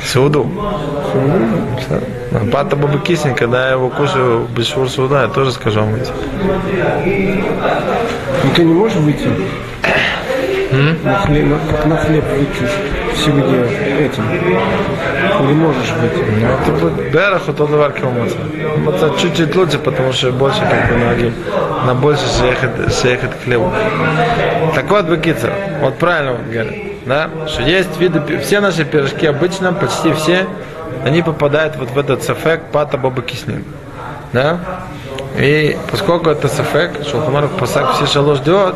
Суду. 0.03 0.49
Пата 2.51 2.75
баба 2.75 2.99
кисень, 2.99 3.35
когда 3.35 3.67
я 3.67 3.71
его 3.73 3.89
кушаю 3.89 4.47
без 4.55 4.67
шур 4.67 4.89
суда, 4.89 5.23
я 5.23 5.27
тоже 5.27 5.51
скажу 5.51 5.81
эти. 5.81 6.11
Ну 8.43 8.49
ты 8.55 8.63
не 8.63 8.73
можешь 8.73 8.97
выйти? 8.97 9.27
На 10.71 11.19
хлеб, 11.19 11.57
как 11.69 11.85
на 11.85 11.97
хлеб 11.97 12.23
выйти 12.29 12.71
всегда 13.13 13.41
этим. 13.99 14.23
Или 15.43 15.53
можешь 15.53 15.91
выйти? 15.91 16.23
Это 16.61 16.71
будет 16.71 17.11
берах, 17.11 17.43
то 17.43 17.67
давар 17.67 17.93
маца. 18.01 18.37
Маца 18.77 19.11
чуть-чуть 19.19 19.53
лучше, 19.55 19.79
потому 19.79 20.13
что 20.13 20.31
больше 20.31 20.61
как 20.61 20.89
бы 20.89 20.95
ноги, 20.97 21.33
на 21.85 21.93
больше 21.93 22.25
съехать, 22.25 22.93
съехать 22.93 23.31
к 23.31 23.43
хлебу. 23.43 23.71
Так 24.73 24.89
вот, 24.89 25.05
Бекица, 25.05 25.51
вот 25.81 25.97
правильно 25.97 26.33
вот 26.33 26.49
говорят, 26.49 26.73
да, 27.05 27.29
что 27.47 27.63
есть 27.63 27.99
виды, 27.99 28.39
все 28.39 28.61
наши 28.61 28.85
пирожки 28.85 29.25
обычно, 29.27 29.73
почти 29.73 30.13
все, 30.13 30.47
они 31.03 31.21
попадают 31.21 31.75
вот 31.75 31.91
в 31.91 31.97
этот 31.97 32.23
сафек 32.23 32.61
пата 32.71 32.97
баба 32.97 33.21
киснин. 33.21 33.65
Да? 34.31 34.59
И 35.37 35.77
поскольку 35.89 36.29
это 36.29 36.47
сафек, 36.47 36.91
Шулхамаров 37.09 37.51
пасак 37.51 37.93
все 37.95 38.05
шалош 38.05 38.39
то 38.39 38.75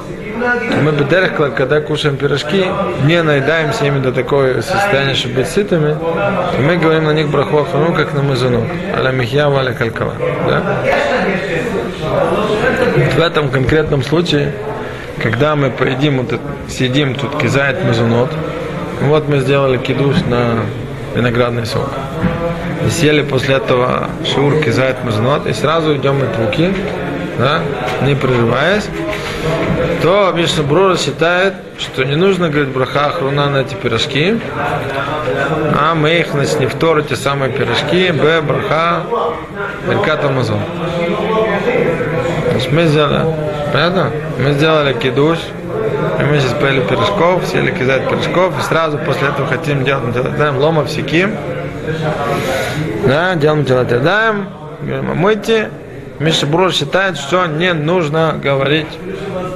мы 0.81 0.91
бедерх, 0.91 1.35
когда 1.55 1.81
кушаем 1.81 2.17
пирожки, 2.17 2.65
не 3.03 3.21
наедаемся 3.23 3.85
ими 3.85 3.99
до 3.99 4.11
такого 4.11 4.61
состояния, 4.61 5.15
чтобы 5.15 5.35
быть 5.35 5.47
сытыми, 5.47 5.93
то 5.93 6.61
мы 6.61 6.77
говорим 6.77 7.05
на 7.05 7.13
них 7.13 7.29
браху 7.29 7.65
ну 7.73 7.93
как 7.93 8.13
на 8.13 8.21
мазуну, 8.21 8.65
аля 8.95 9.11
михья, 9.11 9.47
аля 9.47 9.73
калькава. 9.73 10.13
Да? 10.47 10.61
В 13.15 13.19
этом 13.19 13.49
конкретном 13.49 14.03
случае, 14.03 14.53
когда 15.21 15.55
мы 15.55 15.69
поедим, 15.71 16.19
вот 16.19 16.39
сидим 16.67 17.15
тут 17.15 17.37
кизает 17.37 17.83
мазунот, 17.83 18.31
вот 19.01 19.27
мы 19.27 19.39
сделали 19.39 19.77
кидуш 19.77 20.17
на 20.27 20.59
виноградный 21.15 21.65
сок. 21.65 21.89
И 22.85 22.89
съели 22.89 23.21
после 23.21 23.55
этого 23.55 24.09
шур 24.25 24.61
кизает 24.61 25.03
мазунот, 25.03 25.47
и 25.47 25.53
сразу 25.53 25.95
идем 25.95 26.21
от 26.21 26.37
руки, 26.37 26.73
да, 27.37 27.61
не 28.03 28.15
прерываясь, 28.15 28.85
то 30.01 30.31
Мишна 30.35 30.63
Брура 30.63 30.97
считает, 30.97 31.53
что 31.79 32.03
не 32.03 32.15
нужно 32.15 32.49
говорить 32.49 32.69
браха 32.69 33.09
хруна 33.09 33.49
на 33.49 33.57
эти 33.57 33.73
пирожки, 33.73 34.39
а 35.79 35.95
мы 35.95 36.19
их, 36.19 36.33
не 36.33 36.67
вторы 36.67 37.03
те 37.03 37.15
самые 37.15 37.51
пирожки, 37.51 38.11
б, 38.11 38.41
браха, 38.41 39.03
Беркат 39.87 40.23
Амазон. 40.23 40.59
Значит, 42.51 42.71
мы 42.71 42.85
сделали, 42.85 43.35
понятно? 43.73 44.11
Мы 44.39 44.53
сделали 44.53 44.93
кидуш, 44.93 45.39
и 46.19 46.23
мы 46.23 46.39
сейчас 46.39 46.53
поели 46.53 46.81
пирожков, 46.81 47.45
съели 47.45 47.71
кизать 47.71 48.07
пирожков, 48.07 48.59
и 48.59 48.61
сразу 48.61 48.97
после 48.99 49.29
этого 49.29 49.47
хотим 49.47 49.83
делать 49.83 50.13
делаем 50.13 50.57
лома 50.57 50.85
всяким. 50.85 51.35
Да, 53.05 53.35
делаем 53.35 53.63
делать 53.63 53.89
даем, 53.89 54.49
говорим, 54.81 55.15
мойте. 55.15 55.69
Миша 56.19 56.45
Брур 56.45 56.71
считает, 56.71 57.17
что 57.17 57.45
не 57.45 57.73
нужно 57.73 58.39
говорить 58.41 58.87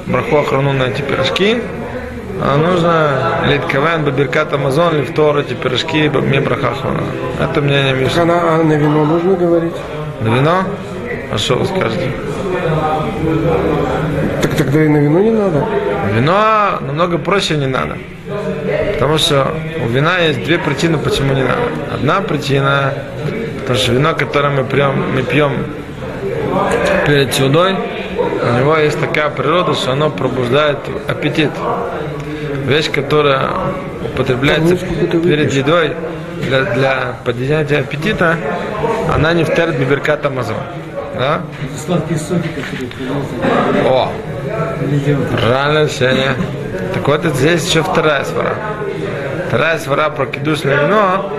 браху 0.06 0.36
охрану 0.38 0.72
на 0.72 0.84
эти 0.84 1.00
пирожки, 1.00 1.62
а 2.42 2.56
нужно 2.56 3.48
литковен 3.50 4.04
бабиркат 4.04 4.52
Амазон, 4.52 4.98
лифтор 4.98 5.38
эти 5.38 5.54
пирожки, 5.54 6.08
мне 6.08 6.40
браха 6.40 6.68
охрана. 6.72 7.02
Это 7.40 7.60
мнение 7.62 7.92
Так 7.94 8.02
Миша. 8.02 8.22
она, 8.22 8.40
а 8.42 8.62
на 8.62 8.74
вино 8.74 9.04
нужно 9.04 9.34
говорить? 9.36 9.74
На 10.20 10.28
вино? 10.28 10.64
А 11.32 11.38
что 11.38 11.54
вы 11.54 11.64
скажете? 11.64 12.10
Так 14.42 14.54
тогда 14.54 14.84
и 14.84 14.88
на 14.88 14.98
вино 14.98 15.20
не 15.20 15.30
надо. 15.30 15.64
Вино 16.14 16.78
намного 16.80 17.18
проще 17.18 17.56
не 17.56 17.66
надо. 17.66 17.96
Потому 18.94 19.16
что 19.18 19.48
у 19.84 19.88
вина 19.88 20.18
есть 20.18 20.44
две 20.44 20.58
причины, 20.58 20.98
почему 20.98 21.32
не 21.32 21.42
надо. 21.42 21.62
Одна 21.94 22.20
причина, 22.20 22.92
потому 23.60 23.78
что 23.78 23.92
вино, 23.92 24.14
которое 24.14 24.50
мы 24.50 24.64
пьем, 24.64 25.14
мы 25.14 25.22
пьем 25.22 25.52
перед 27.06 27.34
сюдой, 27.34 27.74
у 28.16 28.58
него 28.58 28.76
есть 28.76 28.98
такая 29.00 29.30
природа, 29.30 29.74
что 29.74 29.92
оно 29.92 30.10
пробуждает 30.10 30.78
аппетит. 31.08 31.50
Вещь, 32.66 32.90
которая 32.90 33.50
употребляется 34.04 34.76
перед 34.76 35.52
едой 35.52 35.92
для, 36.46 36.62
для 36.62 37.14
поднятия 37.24 37.78
аппетита, 37.78 38.36
она 39.12 39.32
не 39.32 39.44
втерт 39.44 39.76
биберкат 39.76 40.24
Амазон. 40.26 40.56
Да? 41.16 41.42
Сладкие 41.84 42.18
соки, 42.18 42.48
которые 42.48 42.88
продаются. 42.88 43.88
О. 43.88 44.12
Правильно, 45.46 45.88
Сеня. 45.88 46.34
Так 46.94 47.06
вот, 47.08 47.24
здесь 47.24 47.68
еще 47.68 47.82
вторая 47.82 48.24
свара. 48.24 48.54
Вторая 49.48 49.78
свара 49.78 50.10
про 50.10 50.26
кидушное 50.26 50.84
вино, 50.84 51.32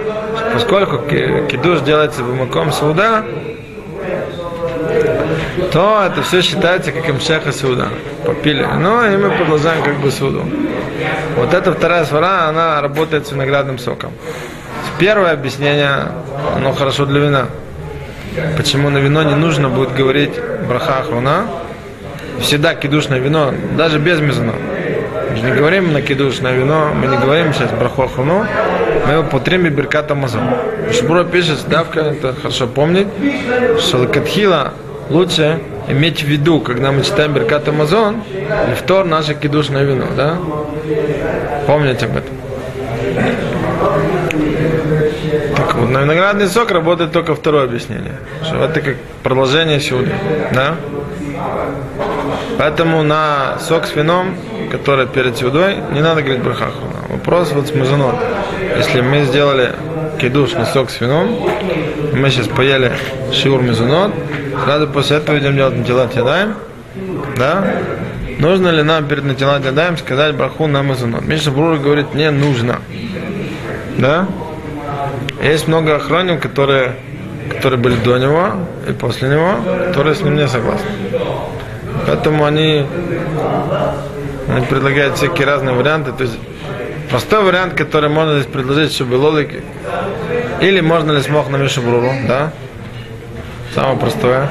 поскольку 0.54 0.98
ки- 1.00 1.46
кидуш 1.50 1.80
делается 1.82 2.24
бумаком 2.24 2.72
суда, 2.72 3.24
то 5.72 6.04
это 6.06 6.22
все 6.22 6.42
считается 6.42 6.92
как 6.92 7.10
имшеха 7.10 7.52
суда. 7.52 7.90
Попили 8.26 8.64
вино, 8.64 9.06
и 9.06 9.18
мы 9.18 9.30
продолжаем 9.32 9.84
как 9.84 9.98
бы 10.00 10.12
суду. 10.12 10.46
Вот 11.36 11.54
эта 11.54 11.72
вторая 11.74 12.06
свара, 12.06 12.48
она 12.48 12.82
работает 12.82 13.28
с 13.28 13.32
виноградным 13.32 13.80
соком. 13.80 14.12
Первое 15.00 15.34
объяснение, 15.34 16.10
оно 16.56 16.74
хорошо 16.74 17.06
для 17.06 17.20
вина. 17.20 17.46
Почему 18.56 18.90
на 18.90 19.00
вино 19.00 19.24
не 19.24 19.36
нужно 19.36 19.70
будет 19.70 19.94
говорить 19.94 20.34
браха 20.68 21.00
ахруна, 21.00 21.48
всегда 22.40 22.76
кидушное 22.76 23.20
вино, 23.20 23.54
даже 23.78 24.00
без 24.00 24.20
мезуна. 24.20 24.54
Мы 25.30 25.38
же 25.38 25.44
не 25.44 25.52
говорим 25.52 25.92
на 25.92 26.02
кидушное 26.02 26.54
вино, 26.54 26.92
мы 26.94 27.08
не 27.08 27.18
говорим 27.18 27.54
сейчас 27.54 27.72
браху 27.72 28.04
ахруну, 28.04 28.46
мы 29.06 29.14
его 29.14 29.24
потрем 29.24 29.68
биркат 29.70 30.12
амазон. 30.12 30.44
Шбура 30.94 31.24
пишет, 31.24 31.68
давка, 31.68 32.02
это 32.02 32.34
хорошо 32.34 32.68
помнить, 32.68 33.08
что 33.80 33.98
лакатхила 33.98 34.74
лучше 35.12 35.60
иметь 35.88 36.24
в 36.24 36.28
виду, 36.28 36.60
когда 36.60 36.92
мы 36.92 37.04
читаем 37.04 37.34
биркат 37.34 37.68
амазон, 37.68 38.24
и 38.72 38.74
втор 38.74 39.06
наше 39.06 39.34
кидушное 39.34 39.84
вино, 39.84 40.06
да? 40.16 40.38
Помните 41.68 42.06
об 42.06 42.18
этом. 42.18 42.36
Так 45.56 45.76
вот, 45.76 45.90
на 45.90 46.00
виноградный 46.00 46.48
сок 46.48 46.72
работает 46.72 47.12
только 47.12 47.36
второе 47.36 47.66
объяснение. 47.66 48.20
Что 48.44 48.64
это 48.64 48.82
как 48.82 48.96
продолжение 49.24 49.80
сюда. 49.80 50.12
Да? 50.54 50.76
Поэтому 52.58 53.04
на 53.04 53.58
сок 53.60 53.86
с 53.86 53.96
вином, 53.96 54.36
который 54.72 55.08
перед 55.08 55.38
сюдой, 55.38 55.78
не 55.94 56.02
надо 56.02 56.22
говорить 56.22 56.44
брахаху. 56.44 56.86
Вопрос 57.10 57.52
вот 57.52 57.68
с 57.68 57.76
мазунот. 57.76 58.16
Если 58.78 59.02
мы 59.02 59.24
сделали 59.24 59.72
кидуш 60.22 60.54
на 60.54 60.66
сок 60.66 60.92
с 60.92 61.02
вином, 61.02 61.50
мы 62.14 62.30
сейчас 62.30 62.48
поели 62.48 62.94
шиур 63.34 63.64
мезунот, 63.64 64.12
сразу 64.64 64.88
после 64.88 65.18
этого 65.18 65.40
идем 65.40 65.56
делать 65.56 65.76
натилат 65.76 66.16
ядаем, 66.16 66.54
да? 67.38 67.82
Нужно 68.38 68.70
ли 68.70 68.84
нам 68.84 69.08
перед 69.08 69.24
натилат 69.24 69.66
ядаем 69.66 69.98
сказать 69.98 70.36
браху 70.36 70.68
на 70.68 70.84
мезунот? 70.84 71.26
Миша 71.26 71.50
Брур 71.50 71.78
говорит, 71.78 72.14
не 72.14 72.30
нужно. 72.30 72.82
Да? 73.98 74.28
Есть 75.42 75.68
много 75.68 75.96
охранников, 75.96 76.52
которые, 76.52 76.96
которые 77.50 77.80
были 77.80 77.96
до 77.96 78.18
него 78.18 78.48
и 78.88 78.94
после 78.94 79.30
него, 79.30 79.56
которые 79.88 80.16
с 80.16 80.22
ним 80.22 80.36
не 80.36 80.48
согласны. 80.48 80.88
Поэтому 82.06 82.46
они, 82.46 82.86
они 84.48 84.66
предлагают 84.68 85.18
всякие 85.18 85.48
разные 85.48 85.76
варианты. 85.76 86.12
То 86.12 86.24
есть 86.24 86.38
простой 87.12 87.44
вариант, 87.44 87.74
который 87.76 88.10
можно 88.10 88.40
здесь 88.40 88.52
предложить, 88.52 88.94
чтобы 88.94 89.16
лолики. 89.16 89.62
Или 90.62 90.80
можно 90.82 91.12
ли 91.12 91.22
смог 91.22 91.50
на 91.50 91.58
Мишу 91.58 91.82
Бруру, 91.82 92.12
да? 92.28 92.52
Самое 93.76 93.98
простое. 93.98 94.50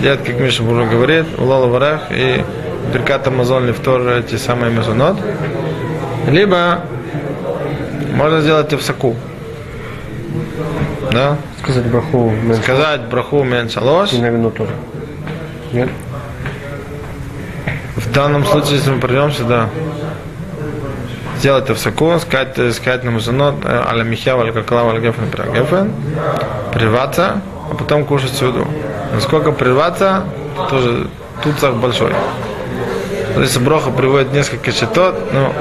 Делать, 0.00 0.24
как 0.24 0.38
Миша 0.38 0.62
Бруру 0.62 0.86
говорит, 0.86 1.26
улала 1.38 1.66
варах 1.66 2.02
и 2.10 2.44
Беркат 2.92 3.26
Амазон 3.26 3.66
лифтор 3.66 4.06
эти 4.08 4.36
самые 4.36 4.72
мезонот. 4.72 5.16
Либо 6.28 6.80
можно 8.14 8.40
сделать 8.40 8.66
это 8.68 8.78
в 8.78 8.82
соку. 8.82 9.16
Да? 11.10 11.36
Сказать 11.62 11.86
браху 11.86 12.30
мен- 12.30 12.56
Сказать 12.56 13.02
браху 13.02 13.42
мен 13.42 13.68
шалош. 13.68 14.12
и 14.12 14.18
на 14.18 14.50
тоже. 14.50 14.72
Нет? 15.72 15.88
В 17.96 18.12
данном 18.12 18.44
случае, 18.44 18.76
если 18.76 18.90
мы 18.90 19.00
придем 19.00 19.30
сюда, 19.30 19.68
сделать 21.42 21.64
это 21.64 21.74
в 21.74 21.78
соку, 21.80 22.16
сказать, 22.20 22.56
э, 22.56 22.70
сказать 22.70 23.02
нам 23.02 23.18
женот, 23.18 23.56
э, 23.64 23.82
аля 23.90 24.04
михья, 24.04 24.36
аля 24.36 24.52
каклава, 24.52 24.92
аля 24.92 25.00
гефен, 25.00 25.24
гефен, 25.52 25.92
прерваться, 26.72 27.40
а 27.68 27.74
потом 27.74 28.04
кушать 28.04 28.30
всюду. 28.30 28.64
Насколько 29.12 29.50
прерваться, 29.50 30.22
тоже 30.70 31.08
тут 31.42 31.58
цах 31.58 31.74
большой. 31.74 32.12
То 33.34 33.40
есть 33.40 33.58
Броха 33.58 33.90
приводит 33.90 34.32
несколько 34.32 34.70
счетот, 34.70 35.32
но 35.32 35.52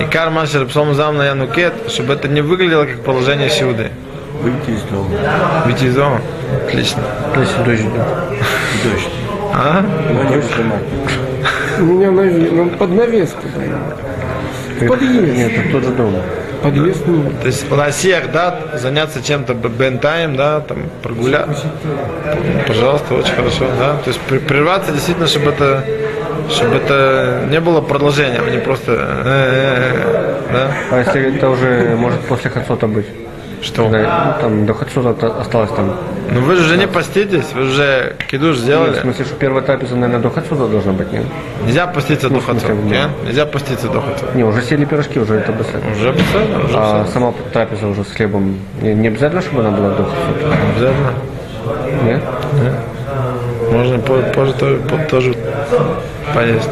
и 0.00 0.04
карма 0.04 0.44
псом 0.68 0.94
зам 0.94 1.16
на 1.16 1.24
янукет, 1.24 1.74
чтобы 1.88 2.12
это 2.14 2.28
не 2.28 2.40
выглядело 2.40 2.84
как 2.84 3.02
положение 3.02 3.50
сюды. 3.50 3.90
Выйти 4.42 4.78
из 4.78 4.82
дома. 4.82 5.08
Выйти 5.64 5.84
из 5.86 5.94
дома. 5.96 6.20
Отлично. 6.68 7.02
Если 7.36 7.62
дождь 7.64 7.80
идет. 7.80 8.06
Дождь. 8.84 9.10
А? 9.54 9.84
Выжимать. 10.08 10.82
У 11.80 11.82
меня 11.82 12.12
навес, 12.12 12.48
ну, 12.52 12.70
под 12.70 12.90
навес 12.90 13.30
туда. 13.30 14.15
Подъезд. 14.80 15.36
Нет, 15.36 15.52
это 15.52 15.72
тот 15.72 15.84
же 15.84 15.90
дом. 15.90 16.14
Подъезд 16.62 17.06
нет. 17.06 17.40
То 17.40 17.46
есть 17.46 17.70
на 17.70 17.90
всех, 17.90 18.32
да, 18.32 18.58
заняться 18.74 19.22
чем-то 19.22 19.54
бентаем, 19.54 20.36
да, 20.36 20.60
там 20.60 20.78
прогуляться. 21.02 21.66
Пожалуйста, 22.66 23.14
очень 23.14 23.34
хорошо, 23.34 23.66
да. 23.78 23.96
То 23.96 24.10
есть 24.10 24.20
прерваться 24.20 24.92
действительно, 24.92 25.26
чтобы 25.26 25.50
это, 25.50 25.84
чтобы 26.50 26.76
это 26.76 27.44
не 27.48 27.60
было 27.60 27.80
продолжением, 27.80 28.42
а 28.46 28.50
не 28.50 28.58
просто, 28.58 28.92
э-э-э, 28.92 30.52
да. 30.52 30.70
А 30.90 30.98
если 30.98 31.36
это 31.36 31.50
уже 31.50 31.94
может 31.96 32.20
после 32.20 32.50
хацота 32.50 32.86
быть? 32.86 33.06
Что? 33.66 33.88
Да, 33.88 34.36
ну, 34.36 34.42
там 34.42 34.66
до 34.66 34.74
хацота 34.74 35.26
осталось 35.40 35.70
там. 35.70 35.96
Ну 36.32 36.40
вы 36.40 36.54
же 36.56 36.62
уже 36.62 36.76
не 36.76 36.86
поститесь, 36.86 37.46
вы 37.54 37.62
уже 37.64 38.14
кидуш 38.30 38.56
Нет, 38.56 38.64
сделали. 38.64 38.92
в 38.92 39.00
смысле, 39.00 39.24
что 39.24 39.34
первая 39.34 39.62
трапеза, 39.62 39.94
наверное, 39.96 40.20
до 40.22 40.30
хацота 40.30 40.66
должна 40.66 40.92
быть, 40.92 41.12
нет? 41.12 41.24
Нельзя 41.64 41.86
поститься 41.88 42.28
до 42.28 42.38
в 42.40 42.44
смысле, 42.44 42.68
хацот, 42.68 42.88
да. 42.88 42.96
не? 43.22 43.26
Нельзя 43.26 43.46
поститься 43.46 43.88
до 43.88 44.00
хацот. 44.00 44.34
Не, 44.36 44.44
уже 44.44 44.62
сели 44.62 44.84
пирожки, 44.84 45.18
уже 45.18 45.34
это 45.34 45.50
быстро. 45.52 45.80
Уже 45.96 46.10
обязательно, 46.10 46.64
уже 46.64 46.74
А 46.76 47.06
сама 47.12 47.32
трапеза 47.52 47.88
уже 47.88 48.04
с 48.04 48.12
хлебом, 48.12 48.56
не, 48.80 48.94
не 48.94 49.08
обязательно, 49.08 49.42
чтобы 49.42 49.60
она 49.60 49.70
была 49.76 49.90
до 49.90 50.04
хацота? 50.04 50.56
Обязательно. 50.74 51.12
Нет? 52.04 52.22
Можно 53.72 53.98
по- 53.98 54.22
позже 54.32 54.52
тоже, 54.54 54.76
по- 54.76 54.98
тоже 55.10 55.34
поесть. 56.34 56.70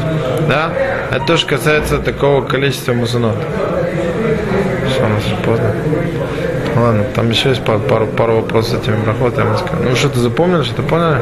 Да? 0.48 0.70
Это 1.10 1.24
тоже 1.26 1.44
касается 1.46 1.98
такого 1.98 2.42
количества 2.42 2.92
мусунот. 2.92 3.36
Все, 4.88 5.04
у 5.04 5.08
нас 5.08 5.22
поздно. 5.44 5.72
Ладно, 6.76 7.04
там 7.14 7.30
еще 7.30 7.50
есть 7.50 7.64
пару, 7.64 7.78
пару, 7.80 8.06
пару 8.06 8.36
вопросов 8.36 8.78
с 8.78 8.82
этими 8.82 8.96
скажу. 9.58 9.82
Ну 9.82 9.94
что-то 9.94 10.18
запомнили, 10.18 10.62
что-то 10.64 10.82
поняли? 10.82 11.20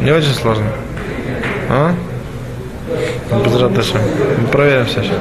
Не 0.00 0.12
очень 0.12 0.32
сложно. 0.34 0.66
А? 1.68 1.92
Без 3.44 3.56
Мы 4.38 4.46
проверим 4.48 4.86
все 4.86 5.02
сейчас. 5.02 5.18